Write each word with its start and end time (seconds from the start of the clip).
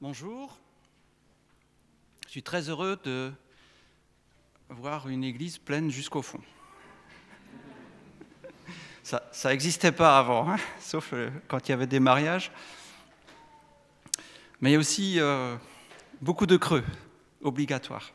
Bonjour. 0.00 0.56
Je 2.26 2.30
suis 2.30 2.42
très 2.44 2.68
heureux 2.68 2.96
de 3.02 3.32
voir 4.68 5.08
une 5.08 5.24
église 5.24 5.58
pleine 5.58 5.90
jusqu'au 5.90 6.22
fond. 6.22 6.40
Ça 9.02 9.20
n'existait 9.46 9.90
pas 9.90 10.16
avant, 10.16 10.48
hein, 10.48 10.56
sauf 10.78 11.12
euh, 11.12 11.30
quand 11.48 11.66
il 11.66 11.72
y 11.72 11.74
avait 11.74 11.88
des 11.88 11.98
mariages. 11.98 12.52
Mais 14.60 14.70
il 14.70 14.72
y 14.74 14.76
a 14.76 14.78
aussi 14.78 15.18
euh, 15.18 15.56
beaucoup 16.20 16.46
de 16.46 16.56
creux 16.56 16.84
obligatoires. 17.42 18.12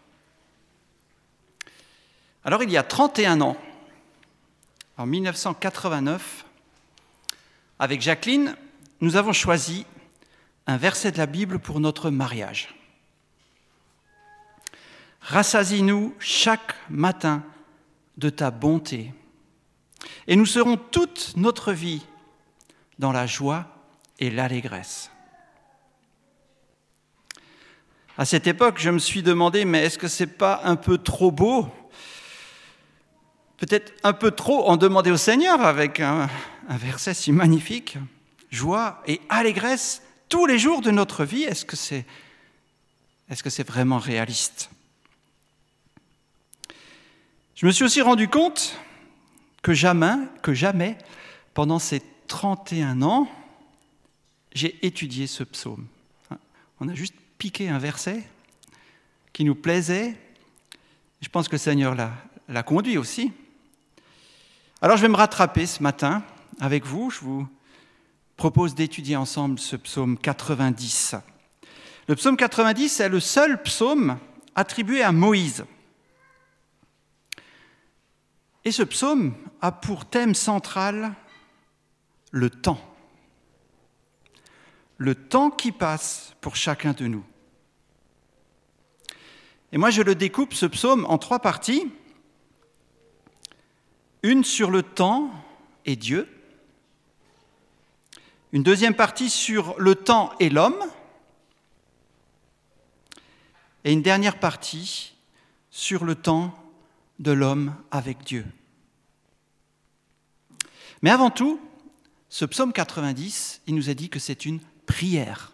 Alors 2.45 2.63
il 2.63 2.71
y 2.71 2.77
a 2.77 2.83
31 2.83 3.41
ans, 3.41 3.57
en 4.95 5.05
1989, 5.05 6.45
avec 7.77 7.99
Jacqueline, 7.99 8.55
nous 9.01 9.17
avons 9.17 9.33
choisi 9.33 9.85
un 10.67 10.77
verset 10.77 11.11
de 11.11 11.17
la 11.17 11.25
Bible 11.25 11.59
pour 11.59 11.79
notre 11.79 12.09
mariage. 12.09 12.73
Rassasie-nous 15.21 16.15
chaque 16.19 16.75
matin 16.89 17.43
de 18.17 18.29
ta 18.29 18.51
bonté, 18.51 19.13
et 20.27 20.35
nous 20.35 20.45
serons 20.45 20.77
toute 20.77 21.33
notre 21.37 21.73
vie 21.73 22.05
dans 22.99 23.11
la 23.11 23.25
joie 23.25 23.67
et 24.19 24.29
l'allégresse. 24.29 25.09
À 28.17 28.25
cette 28.25 28.45
époque, 28.45 28.75
je 28.77 28.91
me 28.91 28.99
suis 28.99 29.23
demandé, 29.23 29.65
mais 29.65 29.83
est-ce 29.85 29.97
que 29.97 30.07
ce 30.07 30.23
n'est 30.23 30.29
pas 30.29 30.61
un 30.63 30.75
peu 30.75 30.99
trop 30.99 31.31
beau? 31.31 31.67
Peut-être 33.57 33.93
un 34.03 34.13
peu 34.13 34.31
trop 34.31 34.67
en 34.69 34.77
demander 34.77 35.09
au 35.09 35.17
Seigneur 35.17 35.61
avec 35.61 35.99
un 35.99 36.29
verset 36.69 37.13
si 37.13 37.31
magnifique 37.31 37.97
Joie 38.51 39.01
et 39.07 39.19
allégresse 39.29 40.03
tous 40.33 40.47
les 40.47 40.57
jours 40.57 40.81
de 40.81 40.89
notre 40.89 41.25
vie, 41.25 41.43
est-ce 41.43 41.63
que 41.63 41.75
c'est 41.75 42.07
est 43.29 43.35
-ce 43.35 43.63
vraiment 43.63 43.99
réaliste? 43.99 44.71
Je 47.53 47.67
me 47.67 47.71
suis 47.71 47.83
aussi 47.83 48.01
rendu 48.01 48.27
compte 48.27 48.75
que 49.61 49.75
jamais, 49.75 50.15
que 50.41 50.55
jamais 50.55 50.97
pendant 51.53 51.77
ces 51.77 52.01
31 52.25 53.03
ans, 53.03 53.29
j'ai 54.55 54.83
étudié 54.83 55.27
ce 55.27 55.43
psaume. 55.43 55.85
On 56.79 56.89
a 56.89 56.95
juste 56.95 57.13
piqué 57.37 57.69
un 57.69 57.77
verset 57.77 58.27
qui 59.33 59.43
nous 59.43 59.53
plaisait. 59.53 60.15
Je 61.21 61.29
pense 61.29 61.47
que 61.47 61.57
le 61.57 61.59
Seigneur 61.59 61.93
l'a 61.93 62.63
conduit 62.63 62.97
aussi. 62.97 63.31
Alors 64.81 64.97
je 64.97 65.03
vais 65.03 65.09
me 65.09 65.15
rattraper 65.15 65.67
ce 65.67 65.83
matin 65.83 66.23
avec 66.59 66.87
vous. 66.87 67.11
Je 67.11 67.19
vous 67.19 67.47
propose 68.43 68.75
d'étudier 68.75 69.15
ensemble 69.15 69.57
ce 69.57 69.77
psaume 69.77 70.17
90. 70.17 71.15
Le 72.09 72.15
psaume 72.17 72.35
90 72.35 72.99
est 72.99 73.07
le 73.07 73.21
seul 73.21 73.63
psaume 73.63 74.19
attribué 74.53 75.01
à 75.01 75.13
Moïse. 75.13 75.63
Et 78.65 78.73
ce 78.73 78.83
psaume 78.83 79.33
a 79.61 79.71
pour 79.71 80.03
thème 80.03 80.35
central 80.35 81.13
le 82.31 82.49
temps. 82.49 82.81
Le 84.97 85.15
temps 85.15 85.49
qui 85.49 85.71
passe 85.71 86.35
pour 86.41 86.57
chacun 86.57 86.91
de 86.91 87.07
nous. 87.07 87.23
Et 89.71 89.77
moi, 89.77 89.89
je 89.89 90.01
le 90.01 90.15
découpe, 90.15 90.53
ce 90.53 90.65
psaume, 90.65 91.05
en 91.05 91.17
trois 91.17 91.39
parties. 91.39 91.89
Une 94.21 94.43
sur 94.43 94.69
le 94.69 94.83
temps 94.83 95.31
et 95.85 95.95
Dieu, 95.95 96.27
une 98.53 98.61
deuxième 98.61 98.93
partie 98.93 99.31
sur 99.31 99.77
le 99.79 99.95
temps 99.95 100.31
et 100.39 100.51
l'homme, 100.51 100.79
et 103.83 103.91
une 103.91 104.03
dernière 104.03 104.39
partie 104.39 105.15
sur 105.71 106.05
le 106.05 106.13
temps 106.13 106.53
de 107.17 107.31
l'homme 107.31 107.75
avec 107.89 108.23
Dieu. 108.23 108.45
Mais 111.01 111.09
avant 111.09 111.31
tout, 111.31 111.59
ce 112.29 112.45
psaume 112.45 112.73
90, 112.73 113.63
il 113.65 113.73
nous 113.75 113.89
a 113.89 113.95
dit 113.95 114.09
que 114.09 114.19
c'est 114.19 114.45
une 114.45 114.59
prière. 114.85 115.51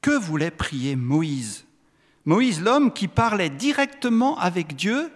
Que 0.00 0.16
voulait 0.16 0.52
prier 0.52 0.94
Moïse? 0.94 1.64
Moïse, 2.24 2.60
l'homme 2.60 2.92
qui 2.92 3.08
parlait 3.08 3.50
directement 3.50 4.38
avec 4.38 4.76
Dieu 4.76 5.12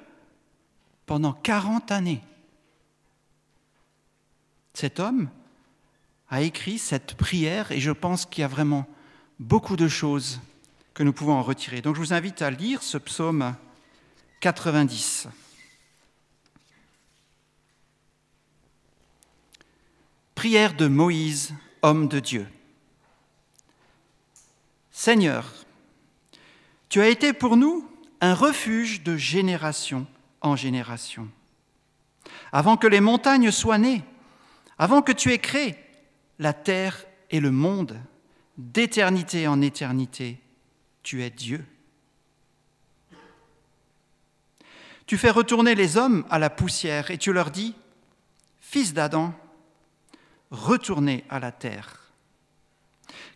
pendant 1.07 1.33
40 1.33 1.93
années. 1.93 2.23
Cet 4.75 4.99
homme, 4.99 5.31
a 6.31 6.43
écrit 6.43 6.79
cette 6.79 7.15
prière 7.15 7.73
et 7.73 7.81
je 7.81 7.91
pense 7.91 8.25
qu'il 8.25 8.43
y 8.43 8.45
a 8.45 8.49
vraiment 8.49 8.87
beaucoup 9.41 9.77
de 9.77 9.89
choses 9.89 10.41
que 10.95 11.03
nous 11.03 11.13
pouvons 11.13 11.35
en 11.35 11.43
retirer. 11.43 11.83
Donc 11.83 11.97
je 11.97 12.01
vous 12.01 12.13
invite 12.13 12.41
à 12.41 12.51
lire 12.51 12.83
ce 12.83 12.99
psaume 12.99 13.55
90. 14.41 15.29
Prière 20.37 20.75
de 20.75 20.87
Moïse, 20.87 21.53
homme 21.83 22.07
de 22.07 22.21
Dieu. 22.21 22.47
Seigneur, 24.93 25.53
tu 26.89 27.01
as 27.01 27.09
été 27.09 27.33
pour 27.33 27.57
nous 27.57 27.89
un 28.21 28.35
refuge 28.35 29.03
de 29.03 29.17
génération 29.17 30.07
en 30.43 30.55
génération. 30.55 31.29
Avant 32.53 32.77
que 32.77 32.87
les 32.87 33.01
montagnes 33.01 33.51
soient 33.51 33.79
nées, 33.79 34.03
avant 34.79 35.03
que 35.03 35.13
tu 35.13 35.33
aies 35.33 35.39
créé 35.39 35.77
la 36.41 36.55
terre 36.55 37.05
et 37.31 37.39
le 37.39 37.51
monde, 37.51 38.01
d'éternité 38.57 39.47
en 39.47 39.61
éternité, 39.61 40.41
tu 41.03 41.23
es 41.23 41.29
Dieu. 41.31 41.65
Tu 45.07 45.19
fais 45.19 45.31
retourner 45.31 45.75
les 45.75 45.99
hommes 45.99 46.25
à 46.31 46.39
la 46.39 46.49
poussière 46.49 47.11
et 47.11 47.19
tu 47.19 47.33
leur 47.35 47.51
dis, 47.51 47.75
Fils 48.59 48.95
d'Adam, 48.95 49.35
retournez 50.51 51.25
à 51.29 51.41
la 51.41 51.53
terre. 51.53 52.11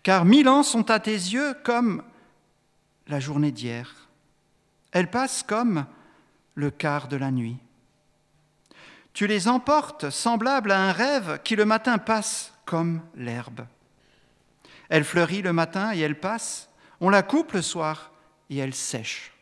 Car 0.03 0.25
mille 0.25 0.49
ans 0.49 0.63
sont 0.63 0.91
à 0.91 0.99
tes 0.99 1.13
yeux 1.13 1.55
comme 1.63 2.03
la 3.07 3.21
journée 3.21 3.53
d'hier. 3.53 4.09
Elles 4.93 5.11
passent 5.11 5.43
comme 5.43 5.85
le 6.55 6.71
quart 6.71 7.09
de 7.09 7.17
la 7.17 7.31
nuit. 7.31 7.59
Tu 9.13 9.27
les 9.27 9.47
emportes 9.47 10.09
semblables 10.09 10.73
à 10.73 10.89
un 10.89 10.93
rêve 10.93 11.41
qui 11.45 11.55
le 11.55 11.67
matin 11.67 11.99
passe 11.99 12.54
comme 12.65 13.03
l'herbe. 13.15 13.67
Elle 14.89 15.05
fleurit 15.05 15.43
le 15.43 15.53
matin 15.53 15.95
et 15.95 16.01
elle 16.01 16.19
passe, 16.19 16.69
on 17.01 17.11
la 17.11 17.23
coupe 17.23 17.53
le 17.53 17.63
soir 17.63 18.13
et 18.51 18.59
elle 18.59 18.75
sèche. 18.75 19.33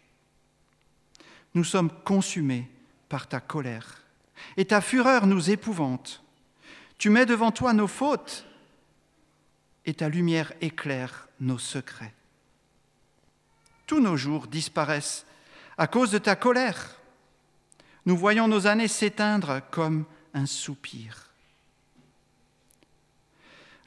Nous 1.54 1.64
sommes 1.64 1.90
consumés 2.04 2.70
par 3.08 3.28
ta 3.28 3.40
colère, 3.40 4.02
et 4.56 4.64
ta 4.64 4.80
fureur 4.80 5.26
nous 5.26 5.50
épouvante. 5.50 6.22
Tu 6.98 7.10
mets 7.10 7.26
devant 7.26 7.52
toi 7.52 7.72
nos 7.72 7.88
fautes, 7.88 8.46
et 9.84 9.94
ta 9.94 10.08
lumière 10.08 10.52
éclaire 10.60 11.28
nos 11.40 11.58
secrets. 11.58 12.14
Tous 13.86 14.00
nos 14.00 14.16
jours 14.16 14.46
disparaissent 14.46 15.26
à 15.76 15.86
cause 15.86 16.10
de 16.10 16.18
ta 16.18 16.36
colère. 16.36 16.96
Nous 18.06 18.16
voyons 18.16 18.48
nos 18.48 18.66
années 18.66 18.88
s'éteindre 18.88 19.60
comme 19.70 20.04
un 20.34 20.46
soupir. 20.46 21.31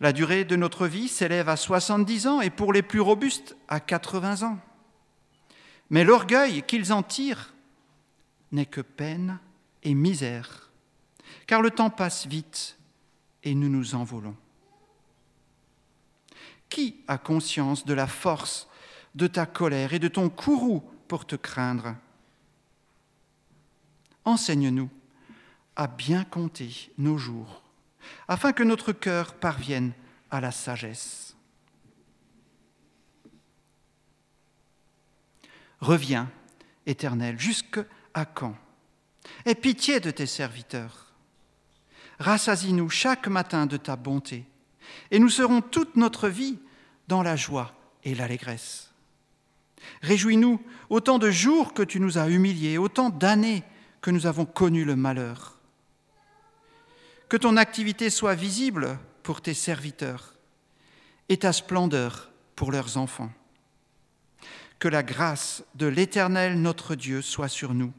La 0.02 0.12
durée 0.12 0.44
de 0.44 0.56
notre 0.56 0.88
vie 0.88 1.08
s'élève 1.08 1.48
à 1.48 1.56
70 1.56 2.28
ans 2.28 2.42
et 2.42 2.50
pour 2.50 2.74
les 2.74 2.82
plus 2.82 3.00
robustes 3.00 3.56
à 3.68 3.80
80 3.80 4.44
ans. 4.44 4.60
Mais 5.90 6.04
l'orgueil 6.04 6.64
qu'ils 6.64 6.92
en 6.92 7.04
tirent 7.04 7.54
n'est 8.52 8.66
que 8.66 8.82
peine 8.82 9.40
et 9.84 9.94
misère, 9.94 10.72
car 11.48 11.62
le 11.62 11.72
temps 11.72 11.90
passe 11.90 12.28
vite 12.28 12.78
et 13.44 13.56
nous 13.56 13.70
nous 13.70 13.96
envolons. 13.96 14.36
Qui 16.70 17.04
a 17.08 17.18
conscience 17.18 17.86
de 17.86 17.94
la 17.94 18.08
force 18.08 18.68
de 19.14 19.28
ta 19.28 19.46
colère 19.46 19.94
et 19.94 20.00
de 20.00 20.08
ton 20.08 20.30
courroux 20.30 20.84
pour 21.08 21.26
te 21.26 21.36
craindre? 21.36 21.96
Enseigne-nous 24.26 24.90
à 25.76 25.88
bien 25.88 26.24
compter 26.24 26.92
nos 26.98 27.18
jours 27.18 27.65
afin 28.28 28.54
que 28.54 28.64
notre 28.64 28.92
cœur 28.92 29.34
parvienne 29.34 29.94
à 30.32 30.42
la 30.42 30.52
sagesse. 30.52 31.36
Reviens, 35.80 36.32
Éternel, 36.86 37.40
jusqu'à 37.40 37.86
quand 38.34 38.56
Aie 39.46 39.56
pitié 39.56 40.00
de 40.00 40.12
tes 40.12 40.28
serviteurs. 40.28 41.14
Rassasie-nous 42.20 42.90
chaque 42.90 43.28
matin 43.28 43.66
de 43.66 43.78
ta 43.78 43.96
bonté, 43.96 44.46
et 45.12 45.20
nous 45.20 45.30
serons 45.30 45.62
toute 45.62 45.96
notre 45.96 46.30
vie 46.30 46.60
dans 47.08 47.24
la 47.24 47.36
joie 47.36 47.74
et 48.04 48.16
l'allégresse. 48.16 48.92
Réjouis-nous 50.02 50.62
autant 50.90 51.20
de 51.20 51.30
jours 51.30 51.74
que 51.74 51.84
tu 51.84 52.00
nous 52.00 52.18
as 52.18 52.30
humiliés, 52.30 52.78
autant 52.78 53.10
d'années 53.10 53.64
que 54.02 54.12
nous 54.12 54.28
avons 54.28 54.46
connu 54.46 54.86
le 54.86 54.96
malheur 54.96 55.55
que 57.30 57.38
ton 57.38 57.58
activité 57.58 58.10
soit 58.10 58.36
visible 58.36 59.00
pour 59.24 59.42
tes 59.42 59.54
serviteurs 59.54 60.36
et 61.30 61.38
ta 61.38 61.54
splendeur 61.54 62.32
pour 62.56 62.72
leurs 62.72 62.98
enfants. 62.98 63.32
Que 64.80 64.88
la 64.88 65.04
grâce 65.04 65.64
de 65.76 65.88
l'Éternel 65.88 66.62
notre 66.62 66.96
Dieu 66.96 67.22
soit 67.22 67.48
sur 67.48 67.74
nous. 67.74 67.94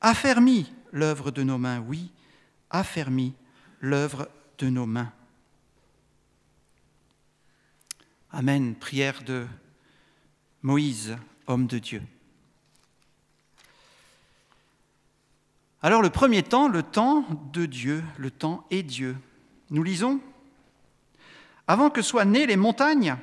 Affermis 0.00 0.72
l'œuvre 0.92 1.30
de 1.30 1.42
nos 1.42 1.58
mains, 1.58 1.80
oui, 1.80 2.10
affermis 2.70 3.34
l'œuvre 3.80 4.28
de 4.58 4.68
nos 4.68 4.86
mains. 4.86 5.12
Amen. 8.30 8.74
Prière 8.74 9.22
de 9.22 9.46
Moïse, 10.62 11.16
homme 11.46 11.66
de 11.66 11.78
Dieu. 11.78 12.02
Alors 15.82 16.02
le 16.02 16.10
premier 16.10 16.42
temps, 16.42 16.68
le 16.68 16.82
temps 16.82 17.24
de 17.52 17.66
Dieu, 17.66 18.02
le 18.16 18.30
temps 18.30 18.66
est 18.70 18.82
Dieu. 18.82 19.16
Nous 19.70 19.82
lisons, 19.82 20.20
Avant 21.66 21.90
que 21.90 22.02
soient 22.02 22.24
nées 22.24 22.46
les 22.46 22.56
montagnes 22.56 23.16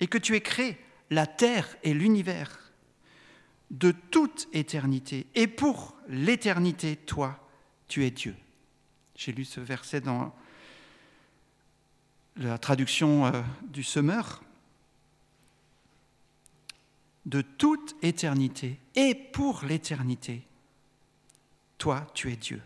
et 0.00 0.06
que 0.06 0.18
tu 0.18 0.34
aies 0.34 0.40
créé 0.40 0.78
la 1.10 1.26
terre 1.26 1.76
et 1.82 1.94
l'univers, 1.94 2.72
de 3.70 3.90
toute 3.90 4.48
éternité, 4.52 5.26
et 5.34 5.46
pour 5.46 5.96
l'éternité, 6.08 6.96
toi, 6.96 7.38
tu 7.88 8.04
es 8.04 8.10
Dieu. 8.10 8.36
J'ai 9.16 9.32
lu 9.32 9.44
ce 9.44 9.60
verset 9.60 10.00
dans 10.00 10.34
la 12.36 12.58
traduction 12.58 13.26
euh, 13.26 13.42
du 13.62 13.82
Semeur, 13.82 14.42
de 17.26 17.40
toute 17.40 17.94
éternité 18.02 18.78
et 18.94 19.14
pour 19.14 19.64
l'éternité, 19.64 20.42
toi, 21.82 22.06
tu 22.14 22.30
es 22.30 22.36
Dieu. 22.36 22.62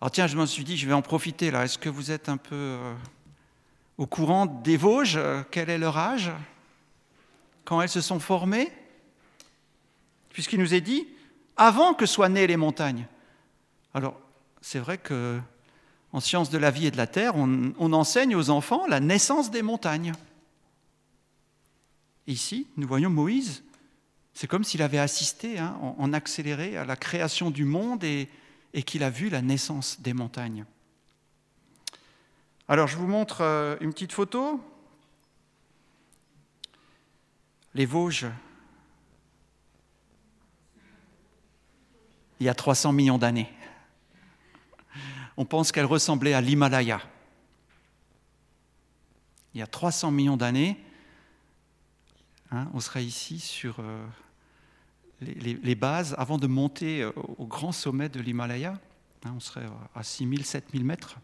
Alors 0.00 0.10
tiens, 0.10 0.26
je 0.26 0.36
me 0.36 0.46
suis 0.46 0.64
dit, 0.64 0.76
je 0.76 0.84
vais 0.84 0.92
en 0.92 1.00
profiter 1.00 1.52
là. 1.52 1.64
Est-ce 1.64 1.78
que 1.78 1.88
vous 1.88 2.10
êtes 2.10 2.28
un 2.28 2.36
peu 2.36 2.56
euh, 2.56 2.94
au 3.98 4.06
courant 4.06 4.46
des 4.46 4.76
Vosges? 4.76 5.20
Quel 5.52 5.70
est 5.70 5.78
leur 5.78 5.96
âge? 5.96 6.32
Quand 7.64 7.80
elles 7.80 7.88
se 7.88 8.00
sont 8.00 8.18
formées? 8.18 8.72
Puisqu'il 10.30 10.58
nous 10.58 10.74
est 10.74 10.80
dit, 10.80 11.06
avant 11.56 11.94
que 11.94 12.04
soient 12.04 12.28
nées 12.28 12.48
les 12.48 12.56
montagnes. 12.56 13.06
Alors, 13.94 14.20
c'est 14.60 14.80
vrai 14.80 14.98
que 14.98 15.38
en 16.12 16.18
sciences 16.18 16.50
de 16.50 16.58
la 16.58 16.72
vie 16.72 16.86
et 16.86 16.90
de 16.90 16.96
la 16.96 17.06
terre, 17.06 17.36
on, 17.36 17.92
enseigne 17.92 18.34
aux 18.34 18.50
enfants 18.50 18.88
la 18.88 18.98
naissance 18.98 19.52
des 19.52 19.62
montagnes. 19.62 20.14
Ici, 22.26 22.66
nous 22.76 22.88
voyons 22.88 23.08
Moïse, 23.08 23.62
c'est 24.40 24.46
comme 24.46 24.64
s'il 24.64 24.80
avait 24.80 24.98
assisté 24.98 25.58
hein, 25.58 25.78
en, 25.98 26.14
accéléré 26.14 26.78
à 26.78 26.86
la 26.86 26.96
création 26.96 27.50
du 27.50 27.66
monde 27.66 28.02
et, 28.04 28.26
qu'il 28.86 29.02
a 29.02 29.10
vu 29.10 29.28
la 29.28 29.42
naissance 29.42 30.00
des 30.00 30.14
montagnes. 30.14 30.64
Alors, 32.66 32.86
je 32.86 32.96
vous 32.96 33.06
montre 33.06 33.42
euh, 33.42 33.76
une 33.82 33.92
petite 33.92 34.12
photo. 34.12 34.58
Les 37.74 37.84
Vosges, 37.84 38.28
il 42.38 42.46
y 42.46 42.48
a 42.48 42.54
300 42.54 42.94
millions 42.94 43.18
d'années 43.18 43.52
on 45.36 45.44
pense 45.44 45.70
qu'elle 45.70 45.84
ressemblait 45.84 46.32
à 46.32 46.40
l'Himalaya. 46.40 47.02
Il 49.52 49.60
y 49.60 49.62
a 49.62 49.66
300 49.66 50.10
millions 50.10 50.38
d'années, 50.38 50.82
hein, 52.50 52.70
on 52.72 52.80
serait 52.80 53.04
ici 53.04 53.38
sur 53.38 53.80
euh, 53.80 54.06
les, 55.20 55.74
bases, 55.74 56.14
avant 56.18 56.38
de 56.38 56.46
monter 56.46 57.02
euh, 57.02 57.12
au 57.38 57.46
grand 57.46 57.72
sommet 57.72 58.08
de 58.08 58.20
l'Himalaya, 58.20 58.78
hein, 59.24 59.32
on 59.36 59.40
serait 59.40 59.66
à 59.94 60.02
6000, 60.02 60.44
7000 60.44 60.84
mètres. 60.84 61.16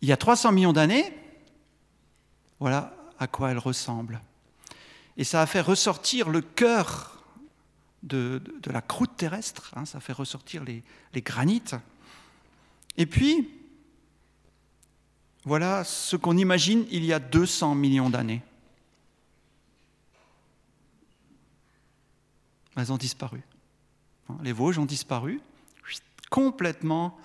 Il 0.00 0.08
y 0.08 0.12
a 0.12 0.16
300 0.16 0.52
millions 0.52 0.72
d'années, 0.72 1.16
voilà 2.60 2.94
à 3.18 3.26
quoi 3.26 3.50
elle 3.50 3.58
ressemble. 3.58 4.20
Et 5.16 5.24
ça 5.24 5.40
a 5.40 5.46
fait 5.46 5.60
ressortir 5.60 6.28
le 6.28 6.40
cœur 6.40 7.24
de, 8.02 8.42
la 8.66 8.82
croûte 8.82 9.16
terrestre, 9.16 9.72
hein, 9.76 9.84
ça 9.84 10.00
fait 10.00 10.12
ressortir 10.12 10.64
les, 10.64 10.82
granites. 11.22 11.74
Et 12.96 13.06
puis, 13.06 13.48
voilà 15.44 15.84
ce 15.84 16.16
qu'on 16.16 16.36
imagine 16.36 16.84
il 16.90 17.04
y 17.04 17.12
a 17.12 17.18
200 17.18 17.74
millions 17.74 18.10
d'années. 18.10 18.42
Elles 22.76 22.92
ont 22.92 22.96
disparu. 22.96 23.42
Hein, 24.28 24.36
les 24.42 24.52
Vosges 24.52 24.78
ont 24.78 24.86
disparu, 24.86 25.40
complètement 26.30 27.16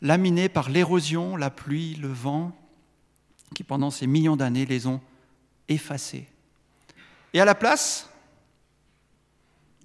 laminées 0.00 0.48
par 0.48 0.68
l'érosion, 0.68 1.36
la 1.36 1.50
pluie, 1.50 1.94
le 1.94 2.08
vent, 2.08 2.52
qui 3.54 3.64
pendant 3.64 3.90
ces 3.90 4.06
millions 4.06 4.36
d'années 4.36 4.66
les 4.66 4.86
ont 4.86 5.00
effacées. 5.68 6.26
Et 7.34 7.40
à 7.40 7.44
la 7.44 7.54
place, 7.54 8.08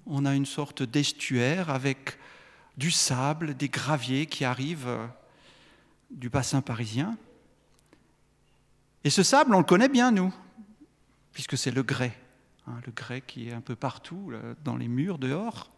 on 0.06 0.24
a 0.24 0.34
une 0.34 0.46
sorte 0.46 0.82
d'estuaire 0.82 1.70
avec 1.70 2.18
du 2.76 2.90
sable, 2.90 3.56
des 3.56 3.68
graviers 3.68 4.26
qui 4.26 4.44
arrivent 4.44 4.88
euh, 4.88 5.06
du 6.10 6.28
bassin 6.28 6.60
parisien. 6.60 7.16
Et 9.04 9.10
ce 9.10 9.22
sable, 9.22 9.54
on 9.54 9.58
le 9.58 9.64
connaît 9.64 9.88
bien, 9.88 10.10
nous, 10.10 10.32
puisque 11.32 11.58
c'est 11.58 11.70
le 11.70 11.82
grès. 11.82 12.16
Hein, 12.68 12.80
le 12.84 12.92
grès 12.92 13.22
qui 13.22 13.48
est 13.48 13.52
un 13.52 13.60
peu 13.60 13.76
partout, 13.76 14.32
dans 14.64 14.76
les 14.76 14.88
murs 14.88 15.18
dehors. 15.18 15.70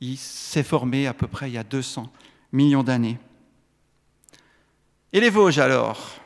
Il 0.00 0.16
s'est 0.16 0.62
formé 0.62 1.06
à 1.06 1.14
peu 1.14 1.28
près 1.28 1.50
il 1.50 1.54
y 1.54 1.58
a 1.58 1.64
200 1.64 2.10
millions 2.52 2.82
d'années. 2.82 3.18
Et 5.12 5.20
les 5.20 5.30
Vosges 5.30 5.58
alors? 5.58 6.20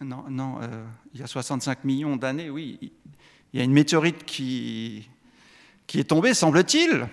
Non, 0.00 0.24
non 0.28 0.58
euh, 0.60 0.84
il 1.12 1.20
y 1.20 1.22
a 1.22 1.26
65 1.26 1.84
millions 1.84 2.16
d'années, 2.16 2.50
oui, 2.50 2.78
il 3.52 3.58
y 3.58 3.60
a 3.60 3.64
une 3.64 3.72
météorite 3.72 4.24
qui, 4.24 5.08
est 5.94 6.08
tombée, 6.08 6.34
semble-t-il, 6.34 7.08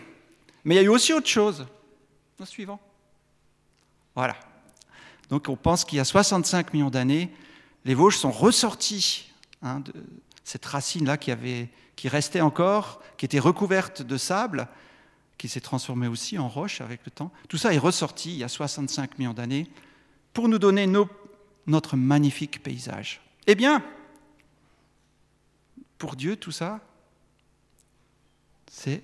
mais 0.66 0.76
il 0.76 0.78
y 0.78 0.82
a 0.82 0.84
eu 0.84 0.90
aussi 0.90 1.14
autre 1.14 1.28
chose. 1.28 1.68
Voilà. 4.16 4.36
Donc 5.30 5.48
on 5.48 5.56
pense 5.56 5.86
qu'il 5.86 5.98
y 5.98 6.02
a 6.02 6.06
65 6.06 6.74
millions 6.74 6.90
d'années, 6.90 7.32
les 7.86 7.94
Vosges 7.94 8.18
sont 8.18 8.32
ressortis 8.32 9.32
hein, 9.62 9.80
de 9.80 9.94
cette 10.44 10.66
racine-là 10.66 11.18
qui, 11.18 11.32
qui 11.96 12.08
restait 12.10 12.42
encore, 12.42 13.02
qui 13.18 13.26
était 13.26 13.40
recouverte 13.40 14.02
de 14.02 14.18
sable, 14.18 14.68
qui 15.38 15.48
s'est 15.48 15.62
transformée 15.62 16.08
aussi 16.08 16.38
en 16.38 16.48
roche 16.48 16.82
avec 16.82 17.02
le 17.06 17.12
temps. 17.12 17.32
Tout 17.50 17.58
ça 17.58 17.74
est 17.74 17.80
ressorti 17.80 18.32
il 18.32 18.38
y 18.38 18.44
a 18.44 18.48
65 18.48 19.18
millions 19.18 19.34
d'années 19.34 19.68
pour 20.34 20.48
nous 20.48 20.60
donner 20.60 20.88
notre 21.68 21.98
magnifique 21.98 22.62
paysage. 22.62 23.22
Eh 23.48 23.56
bien, 23.56 23.84
pour 25.98 26.16
Dieu, 26.16 26.36
tout 26.36 26.52
ça, 26.52 26.80
c'est 28.72 29.04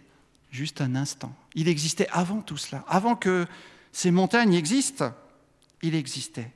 juste 0.52 0.82
un 0.82 0.96
instant. 0.96 1.36
Il 1.56 1.68
existait 1.68 2.08
avant 2.12 2.42
tout 2.42 2.58
cela. 2.58 2.84
Avant 2.88 3.16
que 3.16 3.48
ces 3.92 4.12
montagnes 4.12 4.54
existent, 4.54 5.14
il 5.82 5.96
existait. 5.96 6.52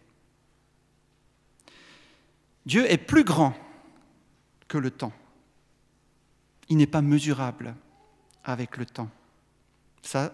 Dieu 2.65 2.89
est 2.91 2.98
plus 2.98 3.24
grand 3.24 3.56
que 4.68 4.77
le 4.77 4.91
temps. 4.91 5.13
Il 6.70 6.77
n'est 6.77 6.88
pas 6.88 7.01
mesurable 7.01 7.75
avec 8.44 8.77
le 8.77 8.86
temps. 8.86 9.10
Ça, 10.01 10.34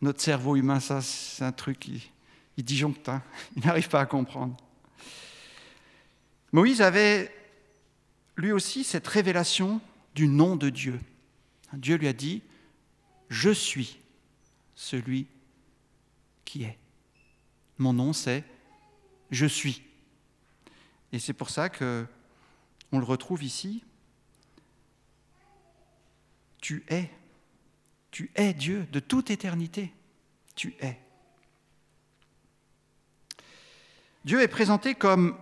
notre 0.00 0.20
cerveau 0.20 0.56
humain, 0.56 0.80
ça, 0.80 1.02
c'est 1.02 1.44
un 1.44 1.52
truc 1.52 1.78
qui 1.80 2.10
il 2.56 2.64
disjoncte, 2.64 3.08
hein. 3.08 3.22
il 3.56 3.64
n'arrive 3.64 3.88
pas 3.88 4.00
à 4.00 4.06
comprendre. 4.06 4.56
Moïse 6.52 6.82
avait 6.82 7.32
lui 8.36 8.52
aussi 8.52 8.84
cette 8.84 9.06
révélation 9.06 9.80
du 10.14 10.26
nom 10.26 10.56
de 10.56 10.68
Dieu. 10.68 10.98
Dieu 11.72 11.96
lui 11.96 12.08
a 12.08 12.12
dit, 12.12 12.42
je 13.28 13.50
suis 13.50 13.98
celui 14.74 15.26
qui 16.44 16.64
est. 16.64 16.78
Mon 17.78 17.92
nom 17.92 18.12
c'est 18.12 18.44
je 19.30 19.46
suis. 19.46 19.82
Et 21.12 21.18
c'est 21.18 21.32
pour 21.32 21.50
ça 21.50 21.68
que 21.68 22.06
on 22.92 22.98
le 22.98 23.04
retrouve 23.04 23.42
ici. 23.42 23.84
Tu 26.60 26.84
es. 26.88 27.10
Tu 28.10 28.30
es 28.34 28.54
Dieu 28.54 28.86
de 28.92 29.00
toute 29.00 29.30
éternité. 29.30 29.92
Tu 30.54 30.74
es. 30.80 30.98
Dieu 34.24 34.42
est 34.42 34.48
présenté 34.48 34.94
comme 34.94 35.38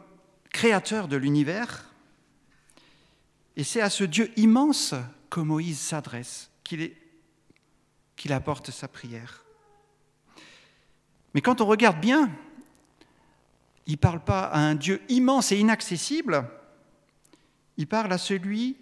créateur 0.50 1.08
de 1.08 1.16
l'univers 1.16 1.87
et 3.56 3.64
c'est 3.64 3.80
à 3.80 3.90
ce 3.90 4.04
Dieu 4.04 4.30
immense 4.37 4.94
que 5.30 5.40
Moïse 5.40 5.80
s'adresse, 5.80 6.50
qu'il 6.62 6.92
apporte 8.30 8.70
sa 8.70 8.87
prière. 8.87 9.44
Mais 11.35 11.40
quand 11.40 11.61
on 11.61 11.66
regarde 11.66 12.00
bien, 12.00 12.30
il 13.87 13.93
ne 13.93 13.99
parle 13.99 14.21
pas 14.21 14.45
à 14.45 14.59
un 14.59 14.75
Dieu 14.75 15.02
immense 15.09 15.52
et 15.52 15.59
inaccessible, 15.59 16.49
il 17.76 17.87
parle 17.87 18.12
à 18.12 18.19
celui 18.19 18.76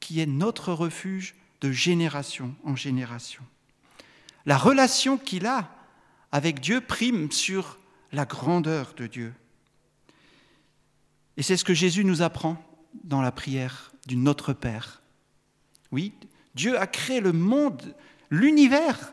qui 0.00 0.20
est 0.20 0.26
notre 0.26 0.72
refuge 0.72 1.34
de 1.60 1.70
génération 1.70 2.54
en 2.64 2.76
génération. 2.76 3.42
La 4.46 4.56
relation 4.56 5.18
qu'il 5.18 5.46
a 5.46 5.70
avec 6.32 6.60
Dieu 6.60 6.80
prime 6.80 7.30
sur 7.30 7.78
la 8.12 8.24
grandeur 8.24 8.94
de 8.96 9.06
Dieu. 9.06 9.34
Et 11.36 11.42
c'est 11.42 11.56
ce 11.56 11.64
que 11.64 11.74
Jésus 11.74 12.04
nous 12.04 12.22
apprend 12.22 12.56
dans 13.04 13.20
la 13.20 13.32
prière 13.32 13.92
du 14.06 14.16
Notre 14.16 14.52
Père. 14.52 15.02
Oui, 15.92 16.12
Dieu 16.54 16.78
a 16.78 16.86
créé 16.86 17.20
le 17.20 17.32
monde, 17.32 17.94
l'univers. 18.30 19.12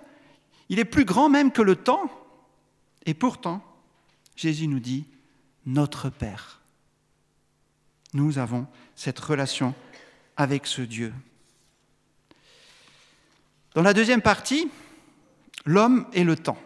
Il 0.70 0.80
est 0.80 0.86
plus 0.86 1.06
grand 1.06 1.30
même 1.30 1.52
que 1.52 1.62
le 1.62 1.76
temps. 1.76 2.10
Et 3.06 3.14
pourtant, 3.14 3.64
Jésus 4.36 4.68
nous 4.68 4.80
dit, 4.80 5.06
Notre 5.66 6.10
Père. 6.10 6.62
Nous 8.14 8.38
avons 8.38 8.68
cette 8.96 9.20
relation 9.20 9.74
avec 10.38 10.68
ce 10.68 10.82
Dieu. 10.82 11.14
Dans 13.74 13.82
la 13.82 13.94
deuxième 13.94 14.22
partie, 14.22 14.70
l'homme 15.66 16.08
et 16.14 16.24
le 16.24 16.36
temps. 16.36 16.60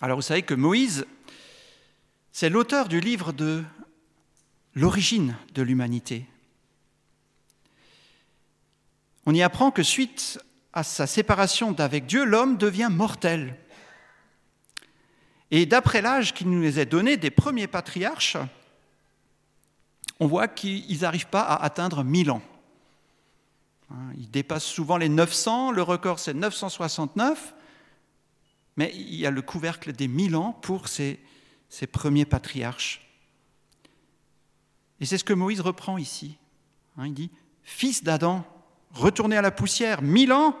Alors 0.00 0.16
vous 0.18 0.22
savez 0.22 0.42
que 0.42 0.54
Moïse, 0.54 1.06
c'est 2.32 2.50
l'auteur 2.50 2.88
du 2.88 3.00
livre 3.00 3.32
de 3.32 3.64
l'origine 4.74 5.36
de 5.54 5.62
l'humanité. 5.62 6.26
On 9.26 9.34
y 9.34 9.42
apprend 9.42 9.70
que 9.70 9.82
suite 9.82 10.40
à 10.72 10.82
sa 10.82 11.06
séparation 11.06 11.72
d'avec 11.72 12.06
Dieu, 12.06 12.24
l'homme 12.24 12.56
devient 12.56 12.88
mortel. 12.90 13.56
Et 15.50 15.66
d'après 15.66 16.02
l'âge 16.02 16.34
qui 16.34 16.44
nous 16.44 16.78
est 16.78 16.86
donné 16.86 17.16
des 17.16 17.30
premiers 17.30 17.66
patriarches, 17.66 18.36
on 20.20 20.26
voit 20.26 20.48
qu'ils 20.48 21.00
n'arrivent 21.00 21.28
pas 21.28 21.42
à 21.42 21.62
atteindre 21.62 22.04
1000 22.04 22.30
ans. 22.30 22.42
Hein, 23.90 24.12
ils 24.18 24.30
dépassent 24.30 24.64
souvent 24.64 24.96
les 24.96 25.08
900, 25.08 25.70
le 25.70 25.82
record 25.82 26.18
c'est 26.18 26.34
969, 26.34 27.54
mais 28.76 28.92
il 28.94 29.14
y 29.14 29.26
a 29.26 29.30
le 29.30 29.42
couvercle 29.42 29.92
des 29.92 30.08
1000 30.08 30.36
ans 30.36 30.52
pour 30.52 30.88
ces, 30.88 31.18
ces 31.68 31.86
premiers 31.86 32.26
patriarches. 32.26 33.06
Et 35.00 35.06
c'est 35.06 35.18
ce 35.18 35.24
que 35.24 35.32
Moïse 35.32 35.60
reprend 35.60 35.96
ici. 35.96 36.36
Hein, 36.96 37.06
il 37.06 37.14
dit, 37.14 37.30
Fils 37.62 38.02
d'Adam, 38.02 38.44
retournez 38.92 39.36
à 39.36 39.42
la 39.42 39.50
poussière, 39.50 40.02
1000 40.02 40.32
ans, 40.32 40.58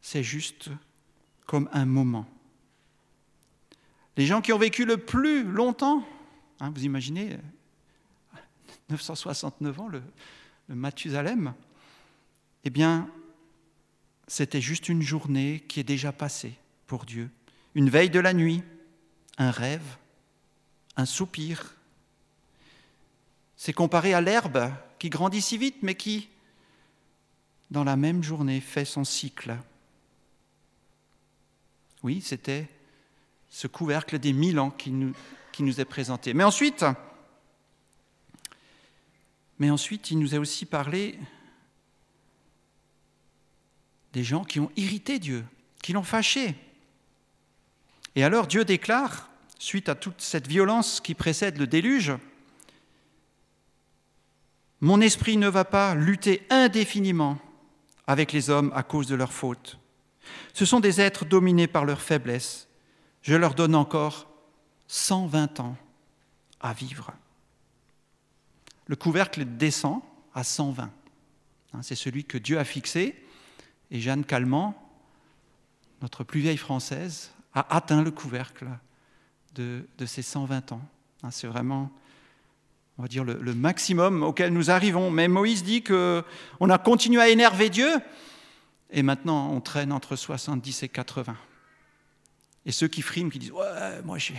c'est 0.00 0.22
juste 0.22 0.70
comme 1.46 1.68
un 1.72 1.84
moment. 1.84 2.26
Les 4.20 4.26
gens 4.26 4.42
qui 4.42 4.52
ont 4.52 4.58
vécu 4.58 4.84
le 4.84 4.98
plus 4.98 5.44
longtemps, 5.44 6.06
hein, 6.60 6.70
vous 6.74 6.84
imaginez, 6.84 7.38
969 8.90 9.80
ans, 9.80 9.88
le, 9.88 10.02
le 10.68 10.74
Mathusalem, 10.74 11.54
eh 12.64 12.68
bien, 12.68 13.08
c'était 14.26 14.60
juste 14.60 14.90
une 14.90 15.00
journée 15.00 15.64
qui 15.68 15.80
est 15.80 15.84
déjà 15.84 16.12
passée 16.12 16.52
pour 16.86 17.06
Dieu, 17.06 17.30
une 17.74 17.88
veille 17.88 18.10
de 18.10 18.20
la 18.20 18.34
nuit, 18.34 18.62
un 19.38 19.50
rêve, 19.50 19.96
un 20.96 21.06
soupir. 21.06 21.74
C'est 23.56 23.72
comparé 23.72 24.12
à 24.12 24.20
l'herbe 24.20 24.70
qui 24.98 25.08
grandit 25.08 25.40
si 25.40 25.56
vite, 25.56 25.78
mais 25.80 25.94
qui, 25.94 26.28
dans 27.70 27.84
la 27.84 27.96
même 27.96 28.22
journée, 28.22 28.60
fait 28.60 28.84
son 28.84 29.04
cycle. 29.04 29.56
Oui, 32.02 32.20
c'était 32.20 32.68
ce 33.50 33.66
couvercle 33.66 34.18
des 34.18 34.32
mille 34.32 34.58
ans 34.58 34.70
qui 34.70 34.90
nous, 34.90 35.80
est 35.80 35.84
présenté. 35.84 36.32
Mais 36.32 36.44
ensuite, 36.44 36.84
mais 39.58 39.70
ensuite, 39.70 40.10
il 40.10 40.18
nous 40.18 40.34
a 40.34 40.38
aussi 40.38 40.64
parlé 40.64 41.18
des 44.12 44.24
gens 44.24 44.44
qui 44.44 44.60
ont 44.60 44.70
irrité 44.76 45.18
Dieu, 45.18 45.44
qui 45.82 45.92
l'ont 45.92 46.02
fâché. 46.02 46.54
Et 48.16 48.24
alors 48.24 48.46
Dieu 48.46 48.64
déclare, 48.64 49.28
suite 49.58 49.88
à 49.88 49.94
toute 49.94 50.20
cette 50.22 50.46
violence 50.46 51.00
qui 51.00 51.14
précède 51.14 51.58
le 51.58 51.66
déluge, 51.66 52.12
Mon 54.82 55.02
esprit 55.02 55.36
ne 55.36 55.48
va 55.48 55.66
pas 55.66 55.94
lutter 55.94 56.46
indéfiniment 56.48 57.38
avec 58.06 58.32
les 58.32 58.48
hommes 58.48 58.72
à 58.74 58.82
cause 58.82 59.06
de 59.06 59.14
leurs 59.14 59.34
fautes. 59.34 59.78
Ce 60.54 60.64
sont 60.64 60.80
des 60.80 61.02
êtres 61.02 61.26
dominés 61.26 61.66
par 61.66 61.84
leur 61.84 62.00
faiblesse. 62.00 62.69
Je 63.22 63.34
leur 63.34 63.54
donne 63.54 63.74
encore 63.74 64.28
120 64.88 65.60
ans 65.60 65.76
à 66.60 66.72
vivre. 66.72 67.12
Le 68.86 68.96
couvercle 68.96 69.44
descend 69.44 70.00
à 70.34 70.42
120. 70.42 70.90
Hein, 71.72 71.82
c'est 71.82 71.94
celui 71.94 72.24
que 72.24 72.38
Dieu 72.38 72.58
a 72.58 72.64
fixé. 72.64 73.14
Et 73.90 74.00
Jeanne 74.00 74.24
Calment, 74.24 74.74
notre 76.02 76.24
plus 76.24 76.40
vieille 76.40 76.56
française, 76.56 77.30
a 77.54 77.76
atteint 77.76 78.02
le 78.02 78.10
couvercle 78.10 78.68
de, 79.54 79.86
de 79.98 80.06
ces 80.06 80.22
120 80.22 80.72
ans. 80.72 80.82
Hein, 81.22 81.30
c'est 81.30 81.46
vraiment, 81.46 81.90
on 82.98 83.02
va 83.02 83.08
dire, 83.08 83.24
le, 83.24 83.34
le, 83.34 83.54
maximum 83.54 84.22
auquel 84.22 84.52
nous 84.52 84.70
arrivons. 84.70 85.10
Mais 85.10 85.28
Moïse 85.28 85.62
dit 85.62 85.82
qu'on 85.82 86.70
a 86.70 86.78
continué 86.78 87.20
à 87.20 87.28
énerver 87.28 87.68
Dieu, 87.68 87.90
et 88.90 89.02
maintenant 89.02 89.50
on 89.50 89.60
traîne 89.60 89.92
entre 89.92 90.16
70 90.16 90.84
et 90.84 90.88
80. 90.88 91.36
Et 92.66 92.72
ceux 92.72 92.88
qui 92.88 93.02
friment, 93.02 93.30
qui 93.30 93.38
disent 93.38 93.52
Ouais, 93.52 94.02
moi 94.04 94.18
j'ai, 94.18 94.34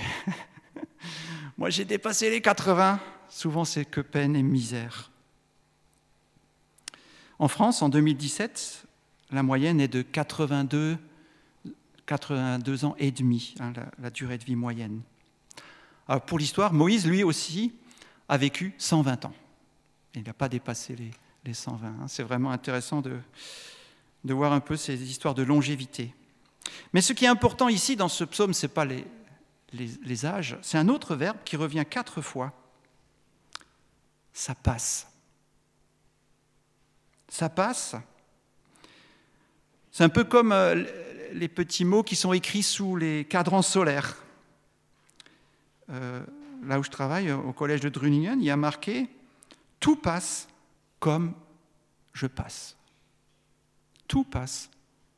dépassé 1.85 2.29
les 2.29 2.41
80, 2.41 2.99
souvent 3.29 3.65
c'est 3.65 3.85
que 3.85 4.01
peine 4.01 4.35
et 4.35 4.43
misère. 4.43 5.11
En 7.39 7.47
France, 7.47 7.81
en 7.81 7.89
2017, 7.89 8.85
la 9.31 9.41
moyenne 9.41 9.81
est 9.81 9.87
de 9.87 10.03
82, 10.03 10.97
82 12.05 12.85
ans 12.85 12.95
et 12.99 13.11
demi, 13.11 13.55
hein, 13.59 13.73
la, 13.97 14.09
durée 14.11 14.37
de 14.37 14.43
vie 14.43 14.55
moyenne. 14.55 15.01
Pour 16.27 16.37
l'histoire, 16.37 16.73
Moïse, 16.73 17.07
lui 17.07 17.23
aussi, 17.23 17.73
a 18.27 18.37
vécu 18.37 18.75
120 18.77 19.25
ans. 19.25 19.33
Il 20.13 20.23
n'a 20.23 20.33
pas 20.33 20.49
dépassé 20.49 20.95
les, 20.95 21.11
les 21.45 21.53
120. 21.53 21.87
Hein. 21.87 22.07
C'est 22.07 22.23
vraiment 22.23 22.51
intéressant 22.51 23.01
de 23.01 24.33
voir 24.33 24.51
un 24.51 24.59
peu 24.59 24.75
ces 24.75 25.09
histoires 25.09 25.33
de 25.33 25.41
longévité. 25.41 26.13
Mais 26.93 27.01
ce 27.01 27.13
qui 27.13 27.25
est 27.25 27.29
important 27.29 27.69
ici 27.69 27.95
dans 27.95 28.09
ce 28.09 28.23
psaume, 28.23 28.53
ce 28.53 28.65
n'est 28.65 28.73
pas 28.73 28.85
les, 28.85 30.25
âges, 30.25 30.57
c'est 30.61 30.77
un 30.77 30.89
autre 30.89 31.15
verbe 31.15 31.37
qui 31.45 31.55
revient 31.55 31.85
quatre 31.89 32.21
fois. 32.21 32.53
Ça 34.33 34.55
passe. 34.55 35.07
Ça 37.29 37.49
passe. 37.49 37.95
C'est 39.91 40.03
un 40.03 40.09
peu 40.09 40.23
comme 40.23 40.51
euh, 40.51 40.83
les 41.33 41.47
petits 41.47 41.85
mots 41.85 42.03
qui 42.03 42.15
sont 42.15 42.33
écrits 42.33 42.63
sous 42.63 42.95
les 42.95 43.25
cadrans 43.25 43.61
solaires. 43.61 44.17
Euh, 45.89 46.23
là 46.63 46.79
où 46.79 46.83
je 46.83 46.89
travaille, 46.89 47.31
au 47.31 47.53
collège 47.53 47.81
de 47.81 47.89
Druningen, 47.89 48.39
il 48.39 48.45
y 48.45 48.51
a 48.51 48.57
marqué 48.57 49.09
Tout 49.79 49.95
passe 49.95 50.47
comme 50.99 51.33
je 52.13 52.27
passe. 52.27 52.77
Tout 54.07 54.23
passe 54.23 54.69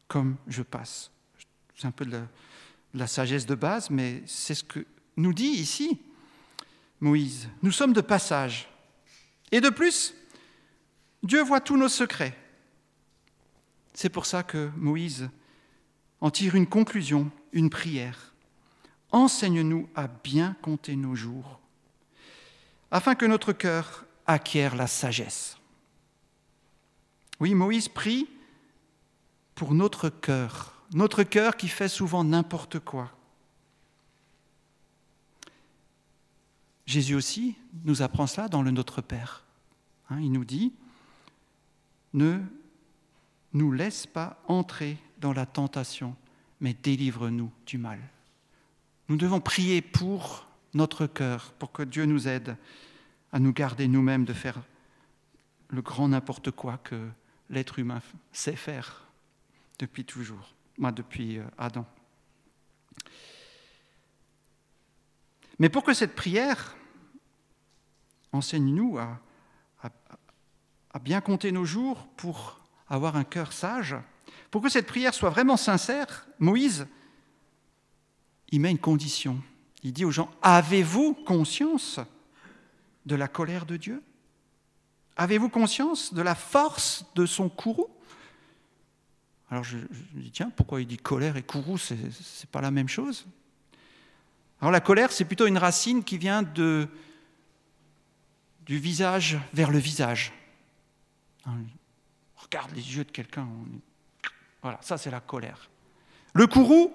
comme 0.08 0.38
je 0.48 0.62
passe. 0.62 1.12
C'est 1.84 1.90
un 1.90 1.92
peu 1.92 2.06
la, 2.06 2.20
de 2.20 2.28
la 2.94 3.08
sagesse 3.08 3.46
de 3.46 3.56
base, 3.56 3.90
mais 3.90 4.24
c'est 4.25 4.56
ce 4.56 4.63
que 4.63 4.86
nous 5.18 5.34
dit 5.34 5.50
ici 5.50 6.00
Moïse. 7.02 7.50
Nous 7.62 7.74
sommes 7.74 7.92
de 7.92 8.00
passage. 8.00 8.70
Et 9.52 9.60
de 9.60 9.68
plus, 9.70 10.13
Dieu 11.24 11.44
voit 11.44 11.60
tous 11.60 11.75
nos 11.75 11.90
secrets. 11.90 12.38
C'est 13.94 14.08
pour 14.08 14.25
ça 14.25 14.44
que 14.44 14.72
Moïse 14.78 15.30
en 16.22 16.32
tire 16.32 16.56
une 16.56 16.68
conclusion, 16.68 17.30
une 17.52 17.70
prière. 17.70 18.34
Enseigne-nous 19.12 19.90
à 19.94 20.08
bien 20.08 20.56
compter 20.62 20.96
nos 20.96 21.16
jours, 21.16 21.60
afin 22.92 23.13
que 23.13 23.25
notre 23.25 23.52
cœur 23.52 24.06
acquiert 24.25 24.78
la 24.78 24.88
sagesse. 24.88 25.58
Oui, 27.42 27.54
Moïse 27.54 27.90
prie 27.90 28.30
pour 29.54 29.74
notre 29.74 30.08
cœur, 30.08 30.73
notre 30.94 31.24
cœur 31.24 31.58
qui 31.58 31.68
fait 31.68 31.88
souvent 31.88 32.24
n'importe 32.24 32.80
quoi. 32.80 33.12
Jésus 36.86 37.16
aussi 37.16 37.56
nous 37.86 38.02
apprend 38.02 38.28
cela 38.28 38.48
dans 38.48 38.62
le 38.62 38.72
Notre 38.72 39.02
Père. 39.02 39.44
Hein, 40.10 40.20
il 40.20 40.32
nous 40.32 40.46
dit, 40.46 40.74
ne 42.14 42.40
nous 43.54 43.72
laisse 43.72 44.06
pas 44.06 44.42
entrer 44.48 44.98
dans 45.20 45.34
la 45.34 45.46
tentation, 45.46 46.16
mais 46.60 46.74
délivre-nous 46.74 47.52
du 47.66 47.78
mal. 47.78 48.00
Nous 49.10 49.18
devons 49.18 49.40
prier 49.40 49.82
pour 49.82 50.48
notre 50.74 51.08
cœur, 51.08 51.54
pour 51.60 51.72
que 51.72 51.84
Dieu 51.84 52.06
nous 52.06 52.28
aide 52.28 52.58
à 53.32 53.40
nous 53.40 53.54
garder 53.54 53.88
nous-mêmes 53.88 54.26
de 54.26 54.34
faire 54.34 54.62
le 55.70 55.82
grand 55.82 56.10
n'importe 56.10 56.52
quoi 56.52 56.78
que 56.78 57.10
l'être 57.50 57.80
humain 57.80 58.02
sait 58.32 58.56
faire 58.56 59.06
depuis 59.80 60.06
toujours, 60.06 60.54
moi 60.77 60.92
depuis 60.92 61.38
euh, 61.38 61.44
Adam. 61.58 61.86
Mais 65.60 65.70
pour 65.70 65.84
que 65.84 65.94
cette 65.94 66.15
prière 66.15 66.75
enseigne-nous 68.32 68.98
à, 68.98 69.20
bien 71.01 71.22
compter 71.22 71.51
nos 71.51 71.65
jours 71.65 72.08
pour 72.18 72.60
avoir 72.88 73.15
un 73.15 73.24
cœur 73.24 73.51
sage, 73.51 73.96
pour 74.51 74.62
que 74.62 74.70
cette 74.70 74.88
prière 74.88 75.13
soit 75.13 75.30
vraiment 75.30 75.58
sincère, 75.58 76.27
Moïse 76.39 76.88
il 78.50 78.62
met 78.62 78.70
une 78.70 78.80
condition. 78.80 79.42
Il 79.82 79.94
dit 79.94 80.06
aux 80.06 80.12
gens, 80.12 80.30
avez-vous 80.44 81.15
conscience 81.15 82.00
de 83.08 83.15
la 83.15 83.27
colère 83.27 83.65
de 83.65 83.77
Dieu? 83.77 84.03
Avez-vous 85.15 85.50
conscience 85.50 86.13
de 86.13 86.22
la 86.22 86.36
force 86.36 87.06
de 87.15 87.25
son 87.25 87.50
courroux? 87.50 87.89
Alors 89.53 89.63
je, 89.63 89.77
me 89.77 90.22
dis, 90.24 90.31
tiens, 90.31 90.50
pourquoi 90.50 90.81
il 90.81 90.88
dit 90.88 90.98
colère 90.98 91.38
et 91.38 91.43
courroux 91.43 91.77
C'est 91.77 91.93
n'est 91.93 92.50
pas 92.51 92.60
la 92.60 92.72
même 92.72 92.88
chose? 92.88 93.27
Alors 94.60 94.72
la 94.72 94.79
colère, 94.79 95.12
c'est 95.12 95.25
plutôt 95.25 95.45
une 95.45 95.60
racine 95.60 96.03
qui 96.03 96.17
vient 96.17 96.41
du 96.41 96.88
visage 98.65 99.38
vers 99.53 99.69
le 99.69 99.77
visage. 99.77 100.33
Hein, 101.45 101.57
regarde 102.36 102.72
les 102.74 102.95
yeux 102.95 103.03
de 103.03 103.12
quelqu'un. 103.12 103.48
Voilà, 104.63 104.79
ça 104.81 104.98
c'est 104.98 105.12
la 105.12 105.19
colère. 105.19 105.69
Le 106.33 106.48
courroux, 106.48 106.91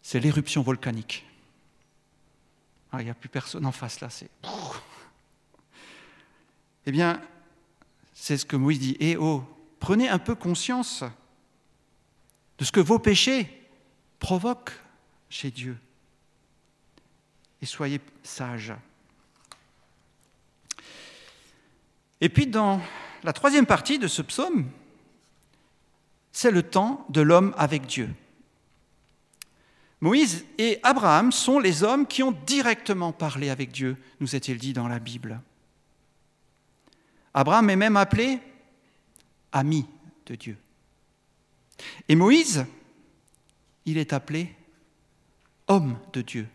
c'est 0.00 0.20
l'éruption 0.20 0.62
volcanique. 0.62 1.26
Ah, 2.92 3.02
il 3.02 3.06
n'y 3.06 3.10
a 3.10 3.14
plus 3.14 3.28
personne 3.28 3.66
en 3.66 3.72
face 3.72 4.00
là, 4.00 4.10
c'est. 4.10 4.30
Eh 6.86 6.92
bien, 6.92 7.20
c'est 8.14 8.38
ce 8.38 8.46
que 8.46 8.54
Moïse 8.54 8.78
dit. 8.78 8.96
Eh 9.00 9.16
oh, 9.16 9.44
prenez 9.80 10.08
un 10.08 10.18
peu 10.18 10.34
conscience 10.34 11.04
de 12.58 12.64
ce 12.64 12.72
que 12.72 12.80
vos 12.80 12.98
péchés 12.98 13.68
provoquent 14.18 14.78
chez 15.30 15.50
Dieu. 15.50 15.76
Et 17.60 17.66
soyez 17.66 18.00
sages. 18.22 18.74
Et 22.20 22.28
puis 22.28 22.46
dans 22.46 22.80
la 23.22 23.32
troisième 23.32 23.66
partie 23.66 23.98
de 23.98 24.08
ce 24.08 24.22
psaume, 24.22 24.68
c'est 26.32 26.50
le 26.50 26.62
temps 26.62 27.04
de 27.08 27.20
l'homme 27.20 27.54
avec 27.56 27.86
Dieu. 27.86 28.10
Moïse 30.00 30.46
et 30.58 30.78
Abraham 30.84 31.32
sont 31.32 31.58
les 31.58 31.82
hommes 31.82 32.06
qui 32.06 32.22
ont 32.22 32.36
directement 32.46 33.12
parlé 33.12 33.50
avec 33.50 33.72
Dieu, 33.72 33.96
nous 34.20 34.36
est-il 34.36 34.58
dit 34.58 34.72
dans 34.72 34.86
la 34.86 35.00
Bible. 35.00 35.40
Abraham 37.34 37.70
est 37.70 37.76
même 37.76 37.96
appelé 37.96 38.40
ami 39.52 39.86
de 40.26 40.34
Dieu. 40.34 40.56
Et 42.08 42.16
Moïse, 42.16 42.66
il 43.84 43.98
est 43.98 44.12
appelé 44.12 44.54
homme 45.68 45.98
de 46.12 46.22
Dieu 46.22 46.48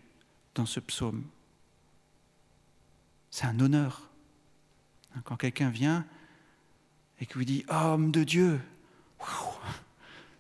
dans 0.56 0.66
ce 0.66 0.80
psaume. 0.80 1.24
C'est 3.32 3.46
un 3.46 3.60
honneur. 3.60 4.10
Quand 5.24 5.38
quelqu'un 5.38 5.70
vient 5.70 6.06
et 7.20 7.26
qui 7.26 7.38
lui 7.38 7.46
dit 7.46 7.66
homme 7.70 8.12
de 8.12 8.24
Dieu, 8.24 8.60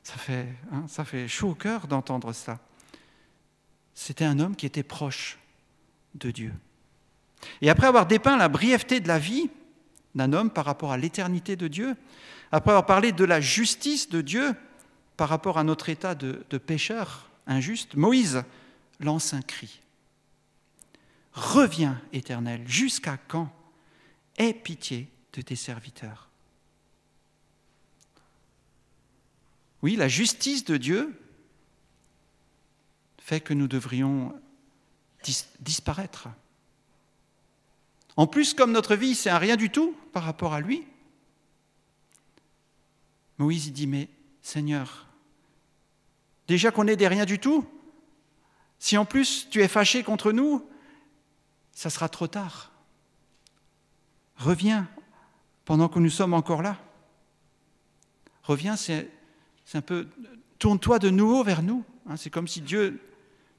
ça 0.03 0.17
fait, 0.17 0.47
hein, 0.71 0.85
ça 0.87 1.05
fait 1.05 1.27
chaud 1.27 1.51
au 1.51 1.55
cœur 1.55 1.87
d'entendre 1.87 2.33
ça 2.33 2.59
c'était 3.93 4.25
un 4.25 4.39
homme 4.39 4.55
qui 4.55 4.65
était 4.65 4.83
proche 4.83 5.37
de 6.15 6.31
Dieu. 6.31 6.53
Et 7.61 7.69
après 7.69 7.87
avoir 7.87 8.05
dépeint 8.05 8.37
la 8.37 8.49
brièveté 8.49 8.99
de 8.99 9.07
la 9.07 9.19
vie 9.19 9.49
d'un 10.15 10.33
homme 10.33 10.49
par 10.49 10.65
rapport 10.65 10.91
à 10.91 10.97
l'éternité 10.97 11.55
de 11.55 11.67
Dieu, 11.67 11.95
après 12.53 12.69
avoir 12.69 12.85
parlé 12.85 13.11
de 13.11 13.23
la 13.23 13.41
justice 13.41 14.09
de 14.09 14.21
Dieu 14.21 14.55
par 15.17 15.27
rapport 15.27 15.57
à 15.57 15.63
notre 15.63 15.89
état 15.89 16.13
de, 16.13 16.57
pécheur 16.59 17.27
injuste, 17.47 17.95
Moïse 17.95 18.43
lance 18.99 19.33
un 19.33 19.41
cri. 19.41 19.81
Reviens, 21.33 21.99
Éternel, 22.13 22.61
jusqu'à 22.67 23.17
quand 23.17 23.51
Aie 24.37 24.53
pitié 24.53 25.09
de 25.33 25.41
tes 25.41 25.55
serviteurs. 25.55 26.29
Oui, 29.81 29.95
la 29.95 30.07
justice 30.07 30.63
de 30.63 30.77
Dieu 30.77 31.19
fait 33.19 33.41
que 33.41 33.53
nous 33.53 33.67
devrions 33.67 34.33
disparaître. 35.59 36.27
En 38.15 38.27
plus, 38.27 38.53
comme 38.53 38.71
notre 38.71 38.95
vie, 38.95 39.15
c'est 39.15 39.29
un 39.31 39.39
rien 39.39 39.55
du 39.55 39.71
tout 39.71 39.95
par 40.13 40.23
rapport 40.23 40.53
à 40.53 40.61
lui, 40.61 40.85
Moïse 43.37 43.71
dit, 43.71 43.87
mais 43.87 44.09
Seigneur, 44.41 45.07
déjà 46.47 46.71
qu'on 46.71 46.87
est 46.87 46.95
des 46.95 47.07
rien 47.07 47.25
du 47.25 47.39
tout, 47.39 47.65
si 48.79 48.97
en 48.97 49.05
plus 49.05 49.47
tu 49.49 49.61
es 49.61 49.67
fâché 49.67 50.03
contre 50.03 50.31
nous, 50.31 50.67
ça 51.71 51.89
sera 51.89 52.09
trop 52.09 52.27
tard. 52.27 52.71
Reviens 54.37 54.87
pendant 55.65 55.87
que 55.87 55.99
nous 55.99 56.09
sommes 56.09 56.33
encore 56.33 56.61
là. 56.61 56.77
Reviens, 58.43 58.75
c'est 58.75 59.09
un 59.73 59.81
peu, 59.81 60.07
tourne-toi 60.59 60.99
de 60.99 61.09
nouveau 61.09 61.43
vers 61.43 61.63
nous. 61.63 61.85
Hein. 62.07 62.17
c'est 62.17 62.29
comme 62.29 62.47
si 62.47 62.61
Dieu 62.61 62.99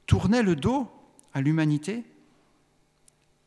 tournait 0.05 0.43
le 0.43 0.55
dos 0.55 0.87
à 1.33 1.41
l'humanité, 1.41 2.03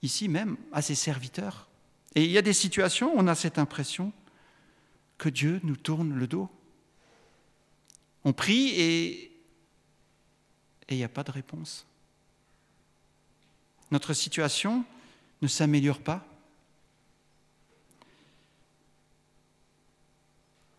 ici 0.02 0.28
même 0.28 0.56
à 0.72 0.82
ses 0.82 0.96
serviteurs. 0.96 1.68
Et 2.14 2.24
il 2.24 2.30
y 2.30 2.38
a 2.38 2.42
des 2.42 2.52
situations 2.52 3.14
où 3.14 3.18
on 3.18 3.28
a 3.28 3.34
cette 3.34 3.58
impression 3.58 4.12
que 5.18 5.28
Dieu 5.28 5.61
nous 5.64 5.76
tourne 5.76 6.14
le 6.14 6.26
dos. 6.26 6.48
On 8.24 8.33
prie 8.33 8.68
et 8.68 9.33
il 10.88 10.96
n'y 10.96 11.04
a 11.04 11.09
pas 11.09 11.24
de 11.24 11.31
réponse. 11.31 11.87
Notre 13.90 14.14
situation 14.14 14.85
ne 15.42 15.48
s'améliore 15.48 16.00
pas. 16.00 16.24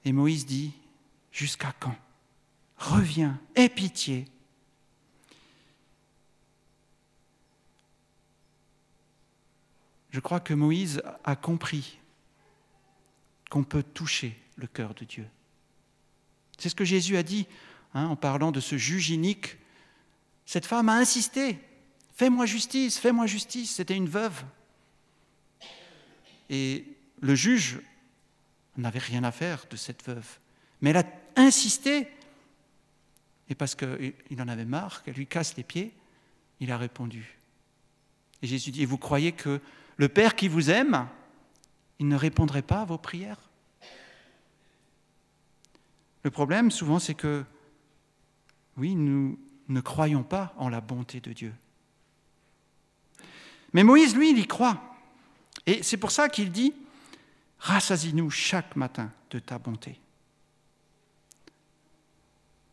Et 0.05 0.11
Moïse 0.11 0.45
dit, 0.45 0.73
jusqu'à 1.31 1.73
quand? 1.79 1.95
Reviens, 2.77 3.39
aie 3.55 3.67
pitié, 3.67 4.25
je 10.11 10.19
crois 10.19 10.39
que 10.39 10.53
Moïse 10.53 11.01
a 11.23 11.35
compris 11.35 11.99
qu'on 13.49 13.63
peut 13.63 13.83
toucher 13.83 14.37
le 14.55 14.67
cœur 14.67 14.93
de 14.93 15.05
Dieu. 15.05 15.27
C'est 16.57 16.69
ce 16.69 16.75
que 16.75 16.85
Jésus 16.85 17.17
a 17.17 17.23
dit 17.23 17.47
hein, 17.93 18.05
en 18.05 18.15
parlant 18.15 18.51
de 18.51 18.59
ce 18.59 18.77
juge 18.77 19.09
inique. 19.09 19.57
Cette 20.45 20.65
femme 20.65 20.89
a 20.89 20.95
insisté, 20.95 21.59
fais-moi 22.15 22.45
justice, 22.45 22.97
fais-moi 22.97 23.25
justice. 23.25 23.75
C'était 23.75 23.95
une 23.95 24.09
veuve. 24.09 24.43
Et 26.49 26.85
le 27.21 27.35
juge 27.35 27.79
n'avait 28.77 28.99
rien 28.99 29.23
à 29.23 29.31
faire 29.31 29.65
de 29.69 29.75
cette 29.75 30.05
veuve. 30.05 30.27
Mais 30.81 30.91
elle 30.91 30.97
a 30.97 31.05
insisté. 31.35 32.07
Et 33.49 33.55
parce 33.55 33.75
qu'il 33.75 34.41
en 34.41 34.47
avait 34.47 34.65
marre 34.65 35.03
qu'elle 35.03 35.15
lui 35.15 35.27
casse 35.27 35.55
les 35.57 35.63
pieds, 35.63 35.93
il 36.59 36.71
a 36.71 36.77
répondu. 36.77 37.37
Et 38.41 38.47
Jésus 38.47 38.71
dit, 38.71 38.83
et 38.83 38.85
vous 38.85 38.97
croyez 38.97 39.31
que 39.31 39.59
le 39.97 40.09
Père 40.09 40.35
qui 40.35 40.47
vous 40.47 40.69
aime, 40.69 41.07
il 41.99 42.07
ne 42.07 42.15
répondrait 42.15 42.61
pas 42.61 42.81
à 42.81 42.85
vos 42.85 42.97
prières. 42.97 43.49
Le 46.23 46.31
problème, 46.31 46.71
souvent, 46.71 46.99
c'est 46.99 47.13
que, 47.13 47.45
oui, 48.77 48.95
nous 48.95 49.39
ne 49.67 49.81
croyons 49.81 50.23
pas 50.23 50.53
en 50.57 50.69
la 50.69 50.81
bonté 50.81 51.19
de 51.19 51.33
Dieu. 51.33 51.53
Mais 53.73 53.83
Moïse, 53.83 54.15
lui, 54.15 54.31
il 54.31 54.39
y 54.39 54.47
croit. 54.47 54.81
Et 55.65 55.83
c'est 55.83 55.97
pour 55.97 56.11
ça 56.11 56.29
qu'il 56.29 56.51
dit, 56.51 56.73
rassasie-nous 57.59 58.29
chaque 58.29 58.75
matin 58.75 59.11
de 59.29 59.39
ta 59.39 59.59
bonté. 59.59 59.99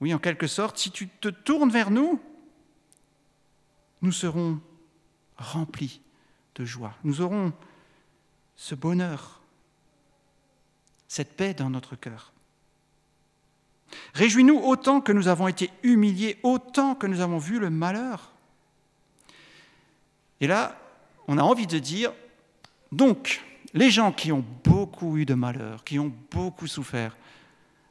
Oui, 0.00 0.12
en 0.14 0.18
quelque 0.18 0.46
sorte, 0.46 0.78
si 0.78 0.90
tu 0.90 1.08
te 1.08 1.28
tournes 1.28 1.70
vers 1.70 1.90
nous, 1.90 2.20
nous 4.02 4.12
serons 4.12 4.60
remplis 5.36 6.00
de 6.54 6.64
joie. 6.64 6.94
Nous 7.04 7.20
aurons 7.20 7.52
ce 8.56 8.74
bonheur, 8.74 9.40
cette 11.08 11.36
paix 11.36 11.54
dans 11.54 11.70
notre 11.70 11.96
cœur. 11.96 12.32
Réjouis-nous 14.14 14.58
autant 14.58 15.00
que 15.00 15.12
nous 15.12 15.28
avons 15.28 15.48
été 15.48 15.70
humiliés, 15.82 16.38
autant 16.42 16.94
que 16.94 17.06
nous 17.06 17.20
avons 17.20 17.38
vu 17.38 17.58
le 17.58 17.70
malheur. 17.70 18.32
Et 20.40 20.46
là, 20.46 20.78
on 21.28 21.38
a 21.38 21.42
envie 21.42 21.66
de 21.66 21.78
dire, 21.78 22.12
donc, 22.92 23.42
les 23.74 23.90
gens 23.90 24.12
qui 24.12 24.32
ont 24.32 24.44
beaucoup 24.64 25.16
eu 25.16 25.24
de 25.24 25.34
malheur, 25.34 25.84
qui 25.84 25.98
ont 25.98 26.12
beaucoup 26.30 26.66
souffert, 26.66 27.16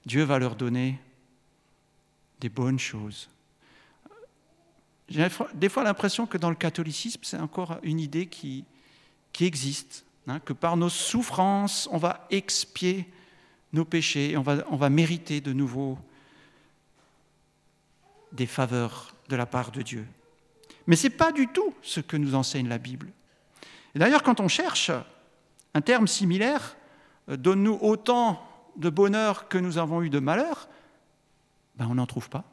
Dieu 0.05 0.23
va 0.23 0.39
leur 0.39 0.55
donner 0.55 0.99
des 2.39 2.49
bonnes 2.49 2.79
choses. 2.79 3.29
J'ai 5.09 5.27
des 5.53 5.69
fois 5.69 5.83
l'impression 5.83 6.25
que 6.25 6.37
dans 6.37 6.49
le 6.49 6.55
catholicisme, 6.55 7.21
c'est 7.23 7.37
encore 7.37 7.77
une 7.83 7.99
idée 7.99 8.27
qui, 8.27 8.65
existe, 9.39 10.04
hein, 10.27 10.39
que 10.39 10.53
par 10.53 10.77
nos 10.77 10.89
souffrances, 10.89 11.87
on 11.91 11.97
va 11.97 12.27
expier 12.29 13.11
nos 13.73 13.85
péchés, 13.85 14.37
on 14.37 14.41
va, 14.41 14.89
mériter 14.89 15.41
de 15.41 15.53
nouveau 15.53 15.97
des 18.31 18.45
faveurs 18.45 19.13
de 19.29 19.35
la 19.35 19.45
part 19.45 19.71
de 19.71 19.81
Dieu. 19.81 20.07
Mais 20.87 20.95
ce 20.95 21.07
n'est 21.07 21.13
pas 21.13 21.31
du 21.31 21.47
tout 21.47 21.73
ce 21.81 21.99
que 21.99 22.15
nous 22.15 22.35
enseigne 22.35 22.69
la 22.69 22.77
Bible. 22.77 23.11
Et 23.93 23.99
d'ailleurs, 23.99 24.23
quand 24.23 24.39
on 24.39 24.47
cherche 24.47 24.91
un 25.73 25.81
terme 25.81 26.07
similaire, 26.07 26.77
euh, 27.29 27.37
donne-nous 27.37 27.77
autant 27.81 28.41
de 28.77 28.89
bonheur 28.89 29.47
que 29.47 29.57
nous 29.57 29.77
avons 29.77 30.01
eu 30.01 30.09
de 30.09 30.19
malheur, 30.19 30.69
ben 31.75 31.87
on 31.89 31.95
n'en 31.95 32.05
trouve 32.05 32.29
pas. 32.29 32.43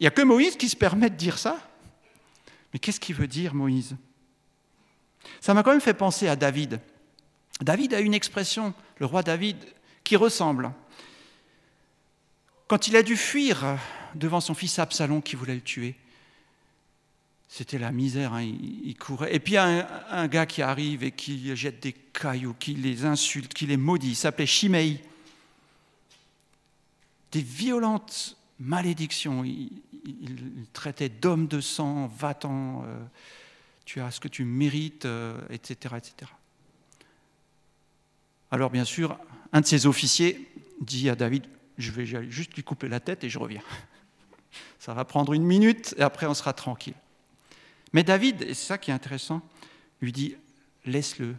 Il 0.00 0.04
n'y 0.04 0.08
a 0.08 0.10
que 0.10 0.22
Moïse 0.22 0.56
qui 0.56 0.68
se 0.68 0.76
permet 0.76 1.10
de 1.10 1.16
dire 1.16 1.38
ça. 1.38 1.58
Mais 2.72 2.78
qu'est-ce 2.78 2.98
qu'il 2.98 3.14
veut 3.14 3.28
dire, 3.28 3.54
Moïse? 3.54 3.96
Ça 5.40 5.54
m'a 5.54 5.62
quand 5.62 5.72
même 5.72 5.80
fait 5.80 5.94
penser 5.94 6.28
à 6.28 6.36
David. 6.36 6.80
David 7.60 7.94
a 7.94 8.00
une 8.00 8.14
expression, 8.14 8.74
le 8.98 9.06
roi 9.06 9.22
David, 9.22 9.56
qui 10.04 10.16
ressemble. 10.16 10.72
Quand 12.68 12.88
il 12.88 12.96
a 12.96 13.02
dû 13.02 13.16
fuir 13.16 13.78
devant 14.14 14.40
son 14.40 14.54
fils 14.54 14.78
Absalom 14.78 15.22
qui 15.22 15.36
voulait 15.36 15.54
le 15.54 15.60
tuer, 15.60 15.96
c'était 17.54 17.78
la 17.78 17.92
misère, 17.92 18.32
hein, 18.32 18.42
il, 18.42 18.96
courait. 18.96 19.34
Et 19.34 19.38
puis 19.38 19.52
il 19.52 19.56
y 19.56 19.58
a 19.58 20.06
un, 20.10 20.26
gars 20.26 20.46
qui 20.46 20.62
arrive 20.62 21.04
et 21.04 21.10
qui 21.10 21.54
jette 21.54 21.82
des 21.82 21.92
cailloux, 21.92 22.54
qui 22.58 22.72
les 22.72 23.04
insulte, 23.04 23.52
qui 23.52 23.66
les 23.66 23.76
maudit. 23.76 24.12
Il 24.12 24.16
s'appelait 24.16 24.46
Shimei. 24.46 25.00
Des 27.30 27.42
violentes 27.42 28.38
malédictions. 28.58 29.44
Il, 29.44 29.68
traitait 30.72 31.10
d'homme 31.10 31.46
de 31.46 31.60
sang, 31.60 32.06
va-t'en, 32.06 32.84
euh, 32.86 33.04
tu 33.84 34.00
as 34.00 34.10
ce 34.10 34.20
que 34.20 34.28
tu 34.28 34.44
mérites, 34.44 35.06
etc., 35.50 35.94
euh, 35.94 35.96
etc. 35.96 36.30
Alors 38.50 38.70
bien 38.70 38.84
sûr, 38.84 39.18
un 39.52 39.60
de 39.60 39.66
ses 39.66 39.86
officiers 39.86 40.48
dit 40.80 41.08
à 41.08 41.14
David, 41.14 41.46
je 41.78 41.90
vais 41.90 42.06
juste 42.30 42.54
lui 42.54 42.62
couper 42.62 42.88
la 42.88 43.00
tête 43.00 43.24
et 43.24 43.30
je 43.30 43.38
reviens. 43.38 43.62
Ça 44.78 44.94
va 44.94 45.04
prendre 45.04 45.32
une 45.32 45.44
minute 45.44 45.94
et 45.96 46.02
après 46.02 46.26
on 46.26 46.34
sera 46.34 46.52
tranquille. 46.52 46.94
Mais 47.92 48.02
David, 48.02 48.42
et 48.42 48.54
c'est 48.54 48.66
ça 48.66 48.78
qui 48.78 48.90
est 48.90 48.94
intéressant, 48.94 49.42
lui 50.00 50.12
dit, 50.12 50.34
laisse-le. 50.86 51.36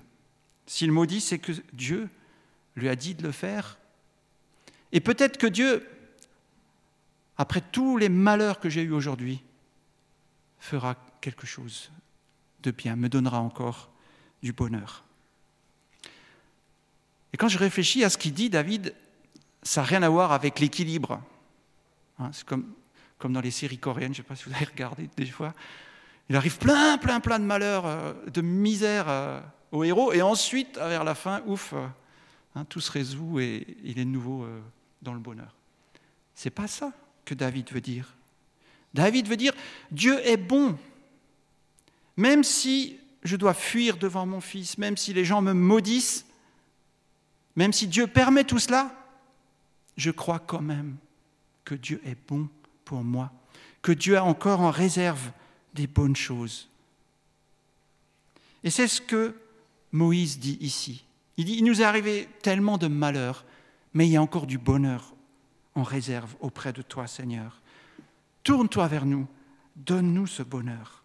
S'il 0.67 0.91
maudit, 0.91 1.19
c'est 1.19 1.39
que 1.39 1.51
Dieu 1.73 2.09
lui 2.75 2.89
a 2.89 2.95
dit 2.95 3.15
de 3.15 3.23
le 3.23 3.31
faire. 3.31 3.79
Et 4.91 4.99
peut-être 4.99 5.37
que 5.37 5.47
Dieu, 5.47 5.87
après 7.37 7.61
tous 7.61 7.97
les 7.97 8.09
malheurs 8.09 8.59
que 8.59 8.69
j'ai 8.69 8.83
eus 8.83 8.91
aujourd'hui, 8.91 9.41
fera 10.59 10.95
quelque 11.21 11.47
chose 11.47 11.91
de 12.63 12.71
bien, 12.71 12.95
me 12.95 13.09
donnera 13.09 13.39
encore 13.39 13.89
du 14.41 14.53
bonheur. 14.53 15.03
Et 17.33 17.37
quand 17.37 17.47
je 17.47 17.57
réfléchis 17.57 18.03
à 18.03 18.09
ce 18.09 18.17
qu'il 18.17 18.33
dit, 18.33 18.49
David, 18.49 18.93
ça 19.63 19.81
n'a 19.81 19.87
rien 19.87 20.03
à 20.03 20.09
voir 20.09 20.31
avec 20.31 20.59
l'équilibre. 20.59 21.21
Hein, 22.19 22.29
c'est 22.31 22.45
comme, 22.45 22.73
comme 23.17 23.33
dans 23.33 23.41
les 23.41 23.51
séries 23.51 23.77
coréennes, 23.77 24.13
je 24.13 24.21
ne 24.21 24.23
sais 24.23 24.27
pas 24.27 24.35
si 24.35 24.45
vous 24.45 24.55
avez 24.55 24.65
regardé 24.65 25.09
des 25.15 25.25
fois. 25.25 25.53
Il 26.29 26.35
arrive 26.35 26.57
plein, 26.57 26.97
plein, 26.97 27.19
plein 27.19 27.39
de 27.39 27.45
malheurs, 27.45 27.85
euh, 27.85 28.13
de 28.31 28.41
misère 28.41 29.05
euh, 29.09 29.41
au 29.71 29.83
héros, 29.83 30.13
et 30.13 30.21
ensuite, 30.21 30.77
vers 30.77 31.03
la 31.03 31.15
fin, 31.15 31.41
ouf, 31.45 31.73
euh, 31.73 31.85
hein, 32.55 32.65
tout 32.65 32.79
se 32.79 32.91
résout 32.91 33.39
et 33.39 33.77
il 33.83 33.99
est 33.99 34.05
de 34.05 34.09
nouveau 34.09 34.47
dans 35.01 35.13
le 35.13 35.19
bonheur. 35.19 35.55
C'est 36.35 36.49
pas 36.49 36.67
ça 36.67 36.91
que 37.25 37.33
David 37.33 37.71
veut 37.71 37.81
dire. 37.81 38.15
David 38.93 39.27
veut 39.27 39.37
dire 39.37 39.53
Dieu 39.91 40.19
est 40.25 40.37
bon. 40.37 40.77
Même 42.17 42.43
si 42.43 42.97
je 43.23 43.35
dois 43.35 43.53
fuir 43.53 43.97
devant 43.97 44.25
mon 44.25 44.41
fils, 44.41 44.77
même 44.77 44.97
si 44.97 45.13
les 45.13 45.25
gens 45.25 45.41
me 45.41 45.53
maudissent, 45.53 46.25
même 47.55 47.73
si 47.73 47.87
Dieu 47.87 48.07
permet 48.07 48.43
tout 48.43 48.59
cela, 48.59 48.91
je 49.97 50.11
crois 50.11 50.39
quand 50.39 50.61
même 50.61 50.97
que 51.63 51.75
Dieu 51.75 52.01
est 52.05 52.17
bon 52.27 52.49
pour 52.85 53.03
moi, 53.03 53.31
que 53.81 53.91
Dieu 53.91 54.17
a 54.17 54.23
encore 54.23 54.61
en 54.61 54.71
réserve 54.71 55.31
des 55.73 55.87
bonnes 55.87 56.15
choses. 56.15 56.69
Et 58.63 58.69
c'est 58.69 58.87
ce 58.87 59.01
que 59.01 59.35
Moïse 59.91 60.39
dit 60.39 60.57
ici. 60.61 61.03
Il 61.37 61.45
dit, 61.45 61.55
il 61.57 61.63
nous 61.63 61.81
est 61.81 61.85
arrivé 61.85 62.29
tellement 62.41 62.77
de 62.77 62.87
malheurs, 62.87 63.45
mais 63.93 64.07
il 64.07 64.11
y 64.11 64.17
a 64.17 64.21
encore 64.21 64.47
du 64.47 64.57
bonheur 64.57 65.13
en 65.75 65.83
réserve 65.83 66.35
auprès 66.39 66.73
de 66.73 66.81
toi, 66.81 67.07
Seigneur. 67.07 67.61
Tourne-toi 68.43 68.87
vers 68.87 69.05
nous, 69.05 69.27
donne-nous 69.75 70.27
ce 70.27 70.43
bonheur. 70.43 71.02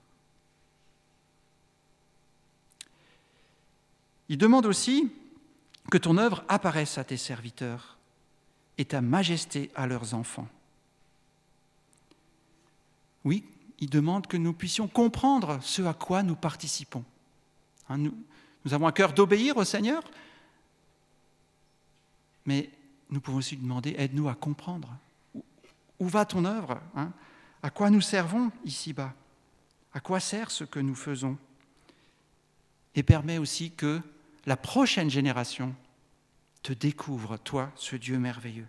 Il 4.28 4.38
demande 4.38 4.66
aussi 4.66 5.10
que 5.90 5.98
ton 5.98 6.18
œuvre 6.18 6.44
apparaisse 6.48 6.98
à 6.98 7.04
tes 7.04 7.16
serviteurs 7.16 7.96
et 8.76 8.84
ta 8.84 9.00
majesté 9.00 9.70
à 9.74 9.86
leurs 9.86 10.14
enfants. 10.14 10.48
Oui, 13.24 13.44
il 13.80 13.90
demande 13.90 14.26
que 14.26 14.36
nous 14.36 14.52
puissions 14.52 14.88
comprendre 14.88 15.58
ce 15.62 15.82
à 15.82 15.94
quoi 15.94 16.22
nous 16.22 16.36
participons. 16.36 17.04
Hein, 17.88 17.98
nous, 17.98 18.14
avons 18.72 18.86
un 18.86 18.92
cœur 18.92 19.12
d'obéir 19.12 19.56
au 19.56 19.64
Seigneur, 19.64 20.02
mais 22.44 22.70
nous 23.10 23.20
pouvons 23.20 23.38
aussi 23.38 23.56
demander, 23.56 23.94
aide-nous 23.98 24.28
à 24.28 24.34
comprendre. 24.34 24.94
Où, 25.98 26.08
va 26.08 26.24
ton 26.24 26.44
œuvre 26.44 26.80
hein? 26.94 27.12
À 27.62 27.70
quoi 27.70 27.90
nous 27.90 28.00
servons 28.00 28.52
ici-bas? 28.64 29.14
À 29.92 30.00
quoi 30.00 30.20
sert 30.20 30.50
ce 30.50 30.64
que 30.64 30.78
nous 30.78 30.94
faisons? 30.94 31.36
Et 32.94 33.02
permet 33.02 33.38
aussi 33.38 33.70
que 33.72 34.00
la 34.48 34.56
prochaine 34.56 35.10
génération 35.10 35.74
te 36.62 36.72
découvre, 36.72 37.36
toi, 37.36 37.70
ce 37.76 37.94
Dieu 37.94 38.18
merveilleux. 38.18 38.66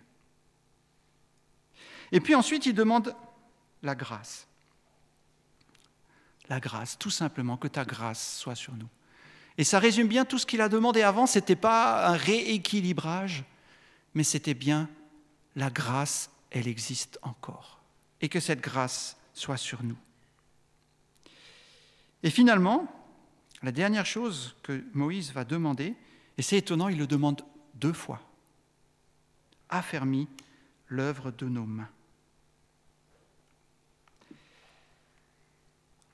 Et 2.12 2.20
puis 2.20 2.34
ensuite, 2.34 2.66
il 2.66 2.74
demande 2.74 3.16
la 3.82 3.94
grâce 3.94 4.46
la 6.50 6.58
grâce, 6.58 6.98
tout 6.98 7.10
simplement, 7.10 7.56
que 7.56 7.68
ta 7.68 7.84
grâce 7.84 8.36
soit 8.36 8.56
sur 8.56 8.74
nous. 8.74 8.88
Et 9.56 9.64
ça 9.64 9.78
résume 9.78 10.08
bien 10.08 10.24
tout 10.24 10.36
ce 10.36 10.46
qu'il 10.46 10.60
a 10.60 10.68
demandé 10.68 11.00
avant, 11.00 11.26
ce 11.26 11.38
n'était 11.38 11.56
pas 11.56 12.08
un 12.08 12.16
rééquilibrage, 12.16 13.44
mais 14.14 14.24
c'était 14.24 14.54
bien 14.54 14.90
la 15.54 15.70
grâce, 15.70 16.30
elle 16.50 16.66
existe 16.66 17.20
encore. 17.22 17.80
Et 18.20 18.28
que 18.28 18.40
cette 18.40 18.60
grâce 18.60 19.16
soit 19.32 19.56
sur 19.56 19.84
nous. 19.84 19.96
Et 22.24 22.30
finalement, 22.30 22.99
la 23.62 23.72
dernière 23.72 24.06
chose 24.06 24.56
que 24.62 24.84
Moïse 24.94 25.32
va 25.32 25.44
demander, 25.44 25.94
et 26.38 26.42
c'est 26.42 26.58
étonnant, 26.58 26.88
il 26.88 26.98
le 26.98 27.06
demande 27.06 27.42
deux 27.74 27.92
fois, 27.92 28.20
affermis 29.68 30.28
l'œuvre 30.88 31.30
de 31.30 31.46
nos 31.46 31.66
mains. 31.66 31.88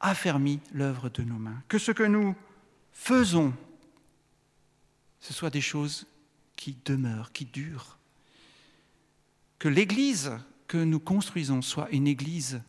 affermi 0.00 0.60
l'œuvre 0.72 1.08
de 1.08 1.22
nos 1.22 1.38
mains. 1.38 1.62
Que 1.68 1.78
ce 1.78 1.92
que 1.92 2.02
nous 2.02 2.34
faisons, 2.92 3.52
ce 5.20 5.32
soit 5.32 5.50
des 5.50 5.60
choses 5.60 6.06
qui 6.54 6.76
demeurent, 6.84 7.32
qui 7.32 7.44
durent. 7.44 7.98
Que 9.58 9.68
l'Église 9.68 10.32
que 10.68 10.78
nous 10.78 11.00
construisons 11.00 11.62
soit 11.62 11.90
une 11.90 12.06
Église 12.06 12.60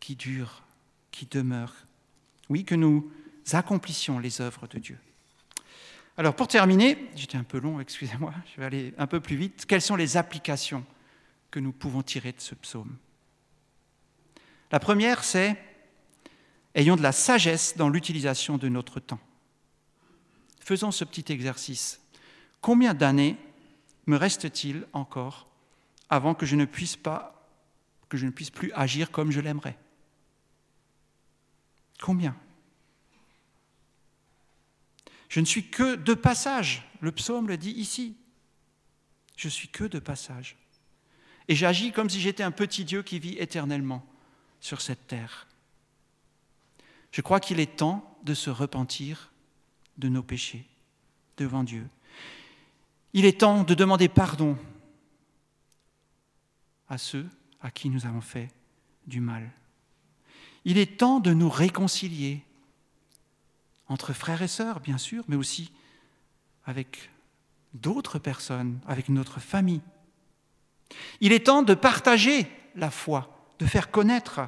qui 0.00 0.16
dure, 0.16 0.62
qui 1.10 1.26
demeure. 1.26 1.74
Oui, 2.48 2.64
que 2.64 2.74
nous 2.74 3.10
accomplissions 3.54 4.18
les 4.18 4.40
œuvres 4.40 4.66
de 4.66 4.78
Dieu. 4.78 4.98
Alors 6.16 6.34
pour 6.34 6.48
terminer, 6.48 7.10
j'étais 7.14 7.38
un 7.38 7.44
peu 7.44 7.58
long, 7.58 7.80
excusez-moi, 7.80 8.34
je 8.52 8.60
vais 8.60 8.66
aller 8.66 8.94
un 8.98 9.06
peu 9.06 9.20
plus 9.20 9.36
vite. 9.36 9.66
Quelles 9.66 9.82
sont 9.82 9.96
les 9.96 10.16
applications 10.16 10.84
que 11.50 11.60
nous 11.60 11.72
pouvons 11.72 12.02
tirer 12.02 12.32
de 12.32 12.40
ce 12.40 12.54
psaume? 12.54 12.96
La 14.70 14.80
première, 14.80 15.24
c'est 15.24 15.56
Ayons 16.74 16.94
de 16.94 17.02
la 17.02 17.10
sagesse 17.10 17.76
dans 17.76 17.88
l'utilisation 17.88 18.56
de 18.56 18.68
notre 18.68 19.00
temps. 19.00 19.18
Faisons 20.60 20.92
ce 20.92 21.02
petit 21.04 21.32
exercice. 21.32 22.00
Combien 22.60 22.94
d'années 22.94 23.36
me 24.06 24.16
reste-t-il 24.16 24.86
encore 24.92 25.48
avant 26.08 26.34
que 26.34 26.46
je 26.46 26.54
ne 26.54 26.66
puisse 26.66 26.96
pas, 26.96 27.48
que 28.08 28.16
je 28.16 28.26
ne 28.26 28.30
puisse 28.30 28.50
plus 28.50 28.70
agir 28.74 29.10
comme 29.10 29.32
je 29.32 29.40
l'aimerais? 29.40 29.76
Combien? 32.00 32.36
Je 35.28 35.40
ne 35.40 35.44
suis 35.44 35.68
que 35.68 35.96
de 35.96 36.14
passage. 36.14 36.82
Le 37.00 37.12
psaume 37.12 37.48
le 37.48 37.56
dit 37.56 37.72
ici. 37.72 38.16
Je 39.36 39.48
suis 39.48 39.68
que 39.68 39.84
de 39.84 39.98
passage. 39.98 40.56
Et 41.48 41.54
j'agis 41.54 41.92
comme 41.92 42.10
si 42.10 42.20
j'étais 42.20 42.42
un 42.42 42.50
petit 42.50 42.84
Dieu 42.84 43.02
qui 43.02 43.18
vit 43.18 43.36
éternellement 43.38 44.04
sur 44.60 44.80
cette 44.80 45.06
terre. 45.06 45.46
Je 47.12 47.20
crois 47.20 47.40
qu'il 47.40 47.60
est 47.60 47.76
temps 47.76 48.18
de 48.24 48.34
se 48.34 48.50
repentir 48.50 49.30
de 49.96 50.08
nos 50.08 50.22
péchés 50.22 50.66
devant 51.36 51.64
Dieu. 51.64 51.88
Il 53.12 53.24
est 53.24 53.40
temps 53.40 53.64
de 53.64 53.74
demander 53.74 54.08
pardon 54.08 54.58
à 56.88 56.98
ceux 56.98 57.26
à 57.60 57.70
qui 57.70 57.88
nous 57.88 58.06
avons 58.06 58.20
fait 58.20 58.50
du 59.06 59.20
mal. 59.20 59.50
Il 60.64 60.78
est 60.78 60.98
temps 60.98 61.20
de 61.20 61.32
nous 61.32 61.48
réconcilier 61.48 62.42
entre 63.88 64.12
frères 64.12 64.42
et 64.42 64.48
sœurs, 64.48 64.80
bien 64.80 64.98
sûr, 64.98 65.24
mais 65.28 65.36
aussi 65.36 65.72
avec 66.64 67.10
d'autres 67.74 68.18
personnes, 68.18 68.78
avec 68.86 69.08
notre 69.08 69.40
famille. 69.40 69.80
Il 71.20 71.32
est 71.32 71.46
temps 71.46 71.62
de 71.62 71.74
partager 71.74 72.46
la 72.74 72.90
foi, 72.90 73.52
de 73.58 73.66
faire 73.66 73.90
connaître 73.90 74.40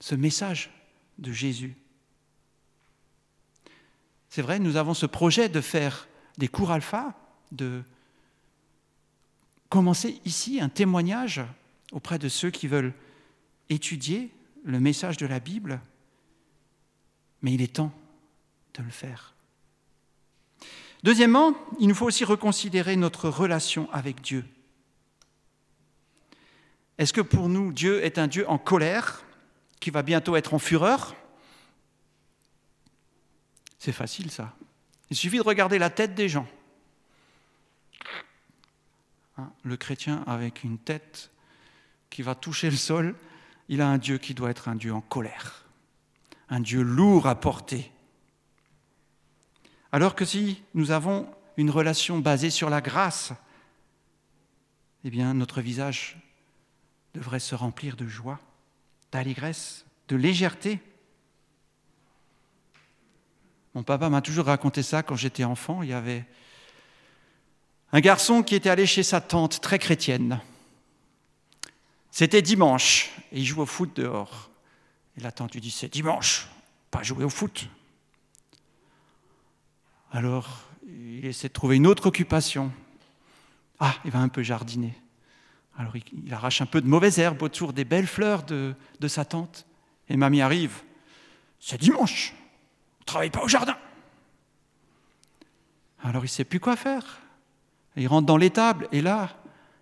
ce 0.00 0.14
message 0.14 0.70
de 1.18 1.32
Jésus. 1.32 1.76
C'est 4.28 4.42
vrai, 4.42 4.58
nous 4.58 4.76
avons 4.76 4.94
ce 4.94 5.06
projet 5.06 5.48
de 5.48 5.60
faire 5.60 6.06
des 6.36 6.48
cours 6.48 6.70
alpha, 6.70 7.14
de 7.50 7.82
commencer 9.68 10.20
ici 10.24 10.60
un 10.60 10.68
témoignage 10.68 11.42
auprès 11.92 12.18
de 12.18 12.28
ceux 12.28 12.50
qui 12.50 12.68
veulent 12.68 12.94
étudier 13.70 14.30
le 14.64 14.80
message 14.80 15.16
de 15.16 15.26
la 15.26 15.40
Bible, 15.40 15.80
mais 17.42 17.52
il 17.52 17.62
est 17.62 17.74
temps 17.74 17.92
de 18.74 18.82
le 18.82 18.90
faire. 18.90 19.34
Deuxièmement, 21.02 21.54
il 21.78 21.88
nous 21.88 21.94
faut 21.94 22.06
aussi 22.06 22.24
reconsidérer 22.24 22.96
notre 22.96 23.28
relation 23.28 23.88
avec 23.92 24.20
Dieu. 24.20 24.44
Est-ce 26.98 27.12
que 27.12 27.20
pour 27.20 27.48
nous, 27.48 27.72
Dieu 27.72 28.04
est 28.04 28.18
un 28.18 28.26
Dieu 28.26 28.48
en 28.48 28.58
colère, 28.58 29.22
qui 29.80 29.90
va 29.90 30.02
bientôt 30.02 30.34
être 30.34 30.54
en 30.54 30.58
fureur? 30.58 31.14
C'est 33.78 33.92
facile 33.92 34.30
ça. 34.30 34.56
Il 35.10 35.16
suffit 35.16 35.38
de 35.38 35.42
regarder 35.42 35.78
la 35.78 35.90
tête 35.90 36.14
des 36.14 36.28
gens. 36.28 36.48
Hein, 39.36 39.52
le 39.62 39.76
chrétien 39.76 40.24
avec 40.26 40.64
une 40.64 40.78
tête 40.78 41.30
qui 42.10 42.22
va 42.22 42.34
toucher 42.34 42.70
le 42.70 42.76
sol, 42.76 43.14
il 43.68 43.80
a 43.80 43.88
un 43.88 43.98
Dieu 43.98 44.18
qui 44.18 44.34
doit 44.34 44.50
être 44.50 44.68
un 44.68 44.74
Dieu 44.74 44.92
en 44.92 45.00
colère, 45.00 45.64
un 46.50 46.60
Dieu 46.60 46.82
lourd 46.82 47.26
à 47.26 47.34
porter. 47.34 47.92
Alors 49.92 50.14
que 50.14 50.24
si 50.24 50.62
nous 50.74 50.90
avons 50.90 51.28
une 51.56 51.70
relation 51.70 52.18
basée 52.18 52.50
sur 52.50 52.70
la 52.70 52.80
grâce, 52.80 53.32
eh 55.04 55.10
bien 55.10 55.34
notre 55.34 55.60
visage 55.60 56.16
devrait 57.14 57.40
se 57.40 57.54
remplir 57.54 57.96
de 57.96 58.06
joie, 58.06 58.38
d'allégresse, 59.12 59.86
de 60.08 60.16
légèreté. 60.16 60.80
Mon 63.74 63.82
papa 63.82 64.08
m'a 64.08 64.22
toujours 64.22 64.46
raconté 64.46 64.82
ça 64.82 65.02
quand 65.02 65.16
j'étais 65.16 65.44
enfant. 65.44 65.82
Il 65.82 65.88
y 65.88 65.94
avait 65.94 66.24
un 67.92 68.00
garçon 68.00 68.42
qui 68.42 68.54
était 68.54 68.70
allé 68.70 68.86
chez 68.86 69.02
sa 69.02 69.20
tante, 69.20 69.60
très 69.60 69.78
chrétienne. 69.78 70.40
C'était 72.10 72.42
dimanche, 72.42 73.10
et 73.32 73.38
il 73.38 73.44
joue 73.46 73.62
au 73.62 73.66
foot 73.66 73.94
dehors. 73.94 74.50
Et 75.18 75.20
la 75.20 75.32
tante 75.32 75.52
lui 75.54 75.60
dit, 75.60 75.72
c'est 75.72 75.92
dimanche, 75.92 76.46
pas 76.92 77.02
jouer 77.02 77.24
au 77.24 77.28
foot. 77.28 77.68
Alors, 80.12 80.62
il 80.86 81.26
essaie 81.26 81.48
de 81.48 81.52
trouver 81.52 81.74
une 81.74 81.88
autre 81.88 82.06
occupation. 82.06 82.72
Ah, 83.80 83.96
il 84.04 84.12
va 84.12 84.20
un 84.20 84.28
peu 84.28 84.44
jardiner. 84.44 84.94
Alors, 85.76 85.94
il, 85.96 86.32
arrache 86.32 86.60
un 86.60 86.66
peu 86.66 86.80
de 86.80 86.86
mauvaises 86.86 87.18
herbes 87.18 87.42
autour 87.42 87.72
des 87.72 87.84
belles 87.84 88.06
fleurs 88.06 88.44
de, 88.44 88.76
sa 89.08 89.24
tante. 89.24 89.66
Et 90.08 90.16
mamie 90.16 90.40
arrive. 90.40 90.82
C'est 91.58 91.80
dimanche. 91.80 92.32
Ne 93.00 93.04
travaille 93.04 93.30
pas 93.30 93.42
au 93.42 93.48
jardin. 93.48 93.76
Alors, 96.04 96.22
il 96.22 96.26
ne 96.26 96.30
sait 96.30 96.44
plus 96.44 96.60
quoi 96.60 96.76
faire. 96.76 97.20
Il 97.96 98.06
rentre 98.06 98.26
dans 98.26 98.36
l'étable 98.36 98.88
et 98.92 99.02
là, 99.02 99.36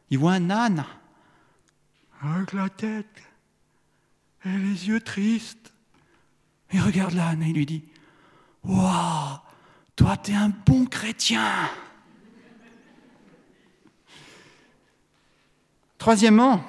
il 0.08 0.18
voit 0.18 0.32
un 0.32 0.48
âne 0.48 0.86
avec 2.22 2.54
la 2.54 2.70
tête 2.70 3.22
et 4.46 4.58
les 4.58 4.88
yeux 4.88 5.00
tristes. 5.00 5.72
Il 6.72 6.80
regarde 6.80 7.14
l'âne 7.14 7.42
et 7.42 7.52
lui 7.52 7.66
dit 7.66 7.84
Waouh, 8.64 9.38
toi, 9.94 10.16
tu 10.16 10.32
es 10.32 10.34
un 10.34 10.48
bon 10.48 10.86
chrétien. 10.86 11.70
Troisièmement, 15.98 16.64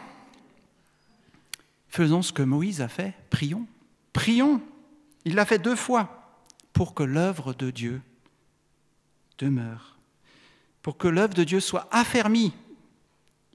faisons 1.89 2.21
ce 2.21 2.33
que 2.33 2.43
Moïse 2.43 2.81
a 2.81 2.87
fait, 2.87 3.13
prions. 3.29 3.67
Prions. 4.13 4.61
Il 5.25 5.35
l'a 5.35 5.45
fait 5.45 5.59
deux 5.59 5.75
fois 5.75 6.39
pour 6.73 6.93
que 6.93 7.03
l'œuvre 7.03 7.53
de 7.53 7.69
Dieu 7.69 8.01
demeure, 9.37 9.97
pour 10.81 10.97
que 10.97 11.07
l'œuvre 11.07 11.33
de 11.33 11.43
Dieu 11.43 11.59
soit 11.59 11.87
affermie 11.91 12.53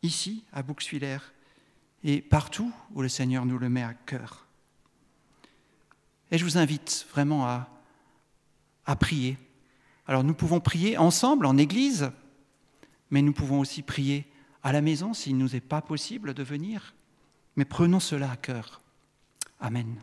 ici, 0.02 0.44
à 0.52 0.62
Bouxwiller, 0.62 1.18
et 2.04 2.20
partout 2.20 2.72
où 2.94 3.02
le 3.02 3.08
Seigneur 3.08 3.46
nous 3.46 3.58
le 3.58 3.68
met 3.68 3.82
à 3.82 3.94
cœur. 3.94 4.46
Et 6.30 6.38
je 6.38 6.44
vous 6.44 6.58
invite 6.58 7.06
vraiment 7.12 7.46
à, 7.46 7.68
prier 8.96 9.38
alors 10.06 10.24
nous 10.24 10.34
pouvons 10.34 10.60
prier 10.60 10.98
ensemble 10.98 11.46
en 11.46 11.56
Église, 11.56 12.10
mais 13.10 13.22
nous 13.22 13.32
pouvons 13.32 13.60
aussi 13.60 13.82
prier 13.82 14.26
à 14.62 14.72
la 14.72 14.80
maison 14.80 15.14
s'il 15.14 15.36
ne 15.36 15.42
nous 15.42 15.56
est 15.56 15.60
pas 15.60 15.80
possible 15.80 16.34
de 16.34 16.42
venir. 16.42 16.94
Mais 17.56 17.64
prenons 17.64 18.00
cela 18.00 18.30
à 18.30 18.36
cœur. 18.36 18.80
Amen. 19.60 20.02